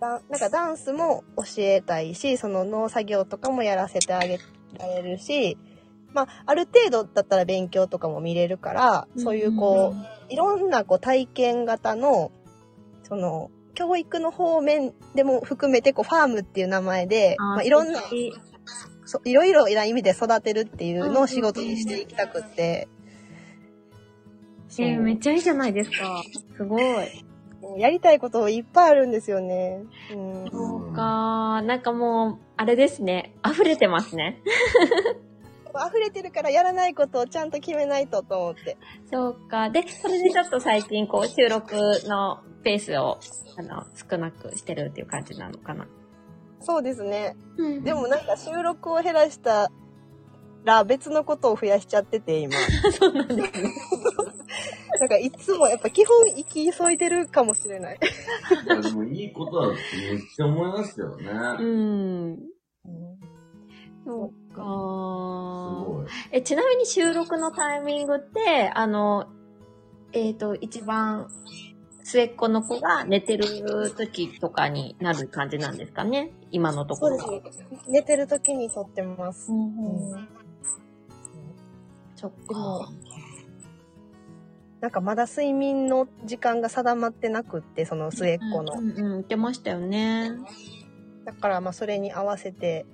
[0.00, 4.38] だなんかダンスも教えたいし、その農作業とかもやらせてあげ
[4.78, 5.58] られるし、
[6.12, 9.94] まあ、ある程度だったら勉強とかも見れるから、そういうこ
[10.28, 12.30] う、いろんなこう体験型の、
[13.02, 18.00] その、教育の方面でも含めて、こう、ファームっていう名前で、あーまあ、いろんな、
[19.04, 22.88] そいろいろな意味で育てるっていうのを仕事にしていきたくって。
[24.78, 26.22] えーめっちゃいいじゃないですか。
[26.56, 27.24] すごい。
[27.78, 29.84] やりたいこといっぱいあるんですよね。
[30.12, 30.50] うん。
[30.50, 31.62] そうか。
[31.62, 33.34] なんかもう、あれですね。
[33.46, 34.42] 溢れてますね。
[35.88, 38.76] 溢れてるからやらないことをちゃんと決めないとと思って。
[39.10, 39.70] そうか。
[39.70, 41.74] で、それでちょっと最近、こう、収録
[42.06, 43.18] のペースを、
[43.56, 45.86] あの、少なくしてるっていう感じなのかな。
[46.64, 47.36] そうですね。
[47.56, 49.70] うんでもなんか収録を減らした
[50.64, 52.54] ら別のことを増やしちゃってて、今。
[52.98, 53.70] そうなんですね。
[54.98, 57.98] なんかいつもやっぱ基本生き急いでるかもしれない。
[57.98, 59.78] いやでもいいことだって
[60.12, 61.30] めっちゃ思いますよね。
[61.58, 62.38] うん。
[64.06, 64.62] そうすか。
[64.62, 66.06] ごい。
[66.32, 69.26] え、ちなみに収録のタイミングって、あの、
[70.12, 71.28] えっ、と、一番
[72.04, 76.30] 末っ子の子が寝てる時とかになる感じなんですかね？
[76.50, 77.22] 今のところは。
[77.22, 77.66] そうですね。
[77.88, 79.50] 寝てる時に撮ってます。
[79.50, 80.28] うんうん
[82.14, 82.92] そっでもか。
[84.80, 88.74] なんかまだ睡眠の時間が定まってなくって、その末っ子の。
[88.74, 90.30] うんうん、言ってましたよね。
[91.24, 92.84] だからまあそれに合わせて、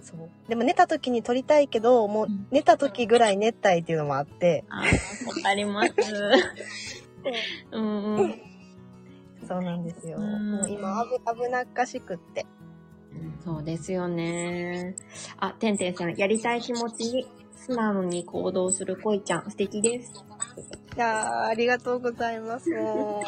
[0.00, 0.28] そう。
[0.48, 5.92] でも寝た時に撮りたいけど、もううん寝た時ぐらい寝たいっていうのもあって、あーわかります。
[7.72, 8.34] うんうん。
[9.46, 10.18] そうなんですよ。
[10.18, 12.46] うんもう今危危なっかしくって。
[13.44, 14.94] そうですよね。
[15.38, 20.12] あ、てんてんさん、やりたい気持ちに素直に行動する恋ちゃん、素敵です。
[20.96, 22.70] いやーありがとうございます。
[22.70, 23.22] もう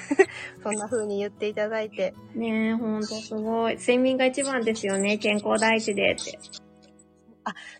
[0.62, 2.14] そんな風に言っていただいて。
[2.34, 3.76] ねえ、ほんとすごい。
[3.76, 5.18] 睡眠が一番ですよね。
[5.18, 6.38] 健康第一でって。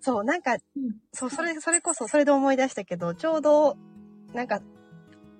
[0.00, 3.76] そう、なんか、うんそう、それ、それこそ、それで思い出したけど、ちょうど、
[4.34, 4.61] なんか、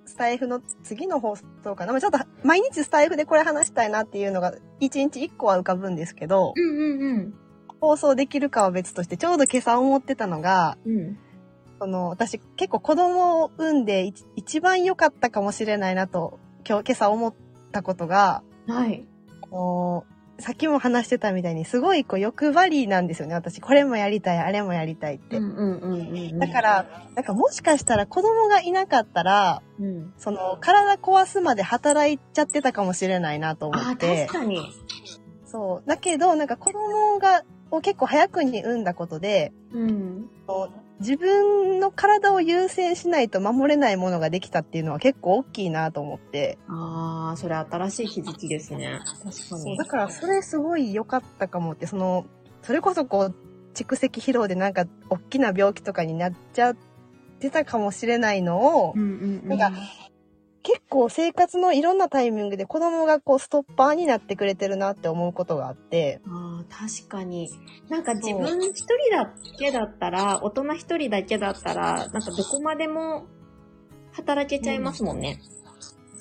[0.07, 1.93] スタイフの次の放送かな。
[1.93, 7.35] まあちょっと、毎日スタイフでこれ話したいなっていうのが、一日一個は浮かぶんですけど、うんうん
[7.81, 10.97] 放送できるかは別として、ちょうど今朝思ってたのが、うん。
[10.97, 11.19] うん。
[11.79, 17.35] その、私結構子供を産んで一一番良かったかもしれないなと、今日、今朝思っ
[17.73, 19.07] たことが、はい。
[19.43, 20.07] あの
[20.39, 23.61] さっきも話してたみたいに、すごいこう欲張りなんですよね、私。
[23.61, 25.37] これもやりたい、あれもやりたいって。
[26.39, 30.13] だから、なんかもしかしたら子供がいなかったら、うん。
[30.19, 34.41] その、体壊すまで働いちゃってたかもしれないなと思って確。
[34.41, 34.61] かに。
[35.47, 35.89] そう。
[35.89, 40.31] だけど、なんか子供が、を結構早くに産んだことで、うん。
[41.01, 46.59] 自分の体を優先しないと守れないものができたっていうのは結構大きいなと思って。
[46.69, 49.01] ああ、それ新しい気づきですね。
[49.23, 49.77] 確かに。
[49.77, 52.27] だからそれすごい良かったかもって、その、
[52.63, 53.35] それこそこう、
[53.75, 56.77] 蓄積疲労でなんか大きな病気とかになっちゃっ
[57.41, 59.59] てたかもしれないのを、うんうんうん。
[59.59, 59.81] なんか
[60.65, 67.51] 結構生活のいろんなタイミングで子供がこうストッパーになってくれてるなって思うことがあって、ああ、確かに。
[67.91, 73.27] なんか自分一人だけだったら、大人一人だけだったら、なんかどこまでも
[74.13, 75.39] 働けちゃいますもんね。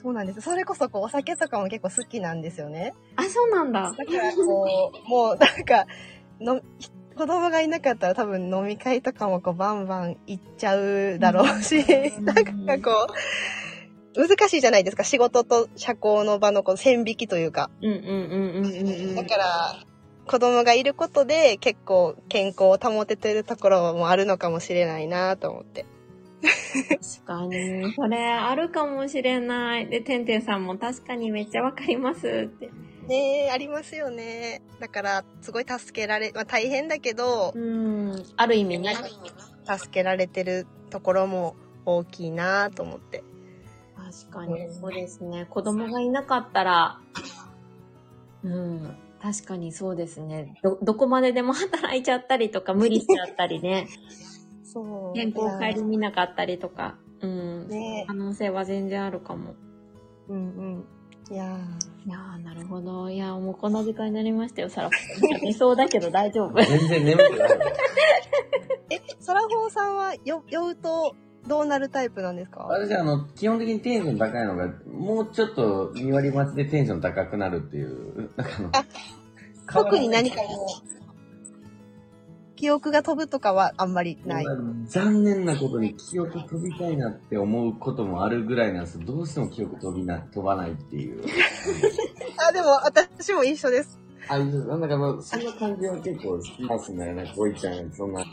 [0.02, 0.42] そうなんです。
[0.42, 2.94] それこそこうお酒とかも結構好きなんですよね。
[3.16, 3.96] あ、そうなんだ。
[3.98, 5.88] だからこう、もうなんか、
[6.42, 6.60] の、
[7.16, 13.14] 子供がいなかったら多分飲み会とかもこうバンバン行っちゃうだろうし、うん なんかこう、
[14.16, 15.04] 難しいじゃないですか。
[15.04, 17.70] 仕事と社交の場のこう線引きというか。
[17.82, 19.16] うんうんうんうんうんうん。
[19.16, 19.84] だから、
[20.26, 25.86] 子供がいることで結構健康を保ててるところもあるのかもしれないなと思って。
[26.44, 27.94] 確かに。
[27.94, 29.88] それあるかもしれない。
[29.88, 32.70] で、てんてんさんも確かにめっちゃわかりますって。
[33.08, 34.62] ねえ、ありますよね。
[34.80, 38.24] だから、すごい助けられ、まあ大変だけど、うん。
[38.38, 38.96] ある意味ね。
[39.66, 41.56] 助けられてるところも
[41.86, 43.24] 大きいなと思って。
[44.22, 45.46] 確かに、そうですね。
[45.50, 47.00] 子供がいなかったら、
[48.44, 48.98] うん。
[49.22, 50.60] 確かにそうですね。
[50.62, 53.88] ど、どこまででも働いちゃったりとか、無理しちゃったりね。
[54.64, 55.14] そう。
[55.14, 57.68] 健康帰り見なかったりとか、うん。
[57.70, 59.56] ね可能性は全然あるかも。
[60.28, 60.42] うんう
[60.80, 60.86] ん。
[61.32, 61.58] いや
[62.06, 63.10] いやー、なるほど。
[63.10, 65.42] いやー、もうこんな時間になりましたよ、サラフさん。
[65.42, 66.62] 寝そうだけど大丈夫。
[66.62, 67.50] 全然眠くない。
[67.50, 67.54] ー
[68.92, 71.16] え、サラホーさんはよ酔うと
[71.48, 72.62] どうなるタイプなんですか？
[72.70, 78.86] 私あの、基本的にテンション高いのが、もうちょっと2割増しでテンション高くなるっていう、なんかあの、あ
[79.86, 80.48] 特に何かもう、
[82.56, 84.46] 記憶が飛ぶとかはあんまりない。
[84.88, 91.22] 残念なことに記憶飛びたいなって思うこともあるぐらいなんですどうしても記憶飛びな、飛ばないっていう。
[92.48, 94.00] あ、でも私も一緒です。
[94.30, 97.14] あ、なんだかまあ、そんな感じは結構好きますね。
[97.14, 98.24] なんか、こいちゃん、そんな。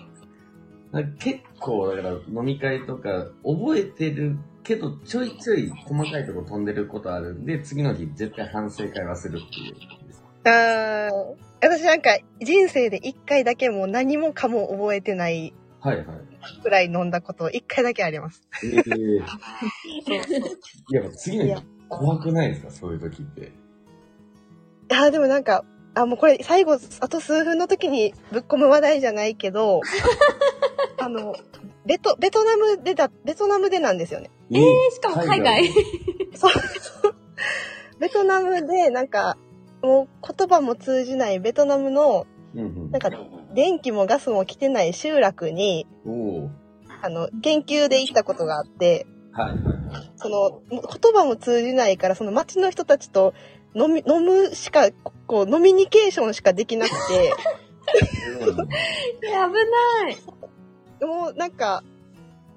[0.93, 9.77] なんか結構、だから飲み会とか、覚えてるけど、ちょいちょい細かいとこ飛んでることあるんで、次の日絶対反省会はするっていう。
[10.45, 11.11] あー
[11.63, 16.07] 私なんか人生で一回だけもう何もかも覚えてないはいはい。
[16.63, 18.43] くらい飲んだこと一回だけあります。
[18.65, 19.17] ええ
[20.95, 22.71] やっぱ次の日怖くないですか？
[22.71, 23.53] そういう時って。
[24.91, 25.65] あーでもなんか、
[25.95, 29.81] あ、もうこれ最後、あと数分の時にぶっ込む話題じゃないけど、
[30.99, 31.35] あの、
[31.87, 34.31] ベト、ベトナムでだ、ベトナムでなんですよね。
[34.53, 35.69] ええー、しかも海外。
[36.35, 37.15] そうそう。
[37.99, 39.37] ベトナムでなんか、
[39.83, 43.11] もう言葉も通じないベトナムの、うんうんなんか、
[43.55, 45.87] 電気もガスも来てない集落に、
[47.03, 49.55] あの、研究で行ったことがあって、はい。
[50.17, 50.81] その、言
[51.15, 53.35] 葉も通じないから、その街の人たちと
[53.75, 54.89] 飲み、飲むしか、
[55.31, 57.29] こう、ノミニケーションしかできなくて、い
[59.31, 60.17] や危ない。
[61.07, 61.85] もうなんか、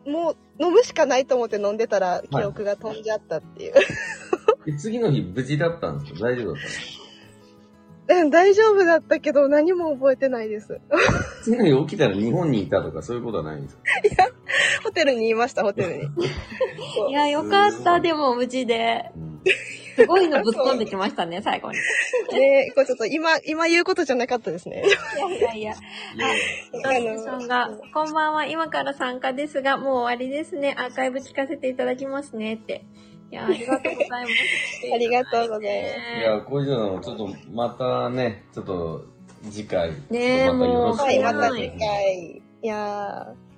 [0.08, 3.74] もう飲むしかないと思って飲んでたら記憶が飛んじゃったっていう。
[4.66, 6.20] で次の日無事だったんですか？
[6.30, 7.04] 大丈夫だったんですか
[8.06, 10.82] うん、大丈夫だったけど何も覚えてないです。
[11.44, 13.82] 次の日起きたら日本にいたとかそういうことはないんですか？
[14.84, 16.04] ホテルにいました、ホテルに。
[17.10, 19.12] いや、よかった、でも無事で。
[19.16, 19.42] うん
[19.96, 21.78] すごいのぶっ込んできましたね、最後に。
[22.32, 24.84] ねこれちょっと今、今言うことじゃなかったですね。
[24.86, 25.74] いやいやいや。
[25.74, 30.76] あダンさんが、こんばんは、今から参加ですが、もう終わりですね。
[30.78, 32.86] アーカイブ聞かせていただきますね、って。
[33.32, 34.34] いや、ありがとうございます。
[34.94, 36.20] ありがとうございます。
[36.20, 39.06] いや、こういうのちょっとまたね、ちょっと
[39.50, 41.78] 次回、ねえちょっとまたよろしくおはい、また願いします。
[41.78, 42.42] 次回。
[42.64, 43.54] いやー。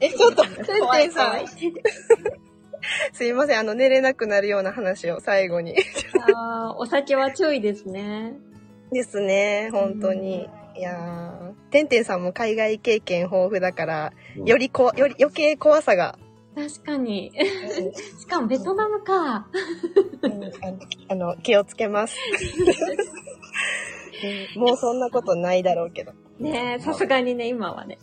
[0.00, 2.45] え、ちょっと、てんてんさん。
[3.12, 5.74] すいません、あの、寝れなくなるような話を最後に。
[6.34, 8.34] あーお酒は注意ですね。
[8.92, 10.48] ですね、本当に。
[10.76, 11.52] いやー。
[11.70, 14.12] てんてんさんも海外経験豊富だから、
[14.44, 16.18] よりこ、より余計怖さが。
[16.54, 17.32] 確かに。
[18.18, 19.48] しかもベトナムか。
[20.22, 20.50] うん
[21.08, 22.16] あの気をつけます。
[24.56, 26.12] うんもうそんなことないだろうけど。
[26.38, 27.98] ねえ、さすがにね、今はね。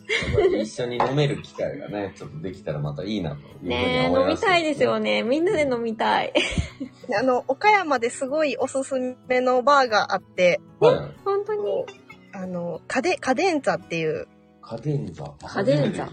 [0.60, 4.12] 一緒に飲める機会がね、ちょっとできたらまたいいなとねえ。
[4.12, 5.22] 飲みたいですよね。
[5.22, 6.32] みんなで飲みたい。
[7.16, 8.94] あの、岡山ですごいおすす
[9.28, 10.96] めのバーがあって、はい。
[11.24, 11.84] 本当に。
[12.32, 14.26] あの、カデ、カデンザっていう、
[14.60, 15.24] カデンザ。
[15.46, 16.08] カデンザ。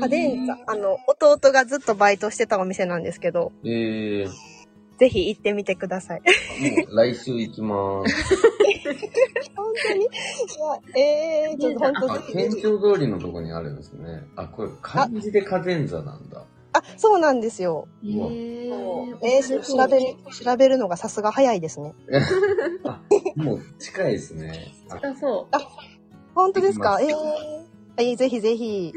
[0.00, 4.28] カデンザ、あの、弟がずっとバイトしてたお店なんですけど、えー、
[5.00, 6.20] ぜひ行ってみてください。
[6.20, 6.26] も
[6.92, 8.36] う来週行きまーす。
[9.56, 10.04] 本当に？
[10.04, 12.60] いや、えー、ちょっと本当あ、県ひ。
[12.62, 14.22] 庁通りのとこにあるんですね。
[14.36, 16.44] あ、これ漢字でカデンザなんだ。
[16.74, 17.88] あ、そうなんですよ。
[18.04, 21.94] えー、えー、調べる、調べるのがさすが早いですね。
[22.84, 23.00] あ、
[23.36, 24.52] もう近いですね。
[24.90, 25.56] ああ、そう。
[26.34, 26.98] 本当ですか？
[27.00, 27.24] え行きー、
[27.96, 28.92] はい、ぜひぜひ。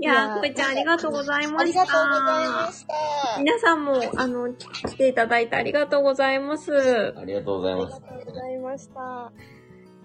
[0.00, 1.84] いやー、こぺちゃんありがとうございまありした。
[1.84, 2.94] がとうございました。
[3.38, 6.72] 皆さんも、あの、来ていただいてありがとうございます。
[7.18, 8.00] ありがとうございありがます。
[8.00, 9.32] とうございました。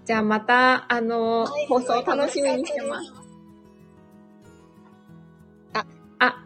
[0.04, 3.12] じゃあまた、あの、はい放送楽しみにしてます。
[5.72, 5.86] あ、
[6.18, 6.44] あ、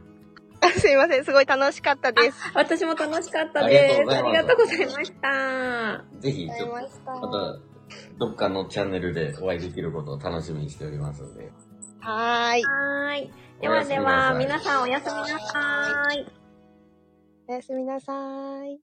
[0.60, 2.38] あすいません、すごい楽しかったです。
[2.54, 4.10] 私も楽しかったです。
[4.16, 6.04] ありがとうございました。
[6.20, 7.12] ぜひ、ちょっと、ました。
[7.14, 7.58] また、
[8.18, 11.50] どっかのチャンネルでお会いできることを楽しみにしておりますので。
[12.00, 12.62] はい。
[12.64, 13.30] はい。
[13.60, 16.26] ではでは、皆さんおやすみなさい。
[17.46, 18.12] おやすみなさ
[18.66, 18.80] い。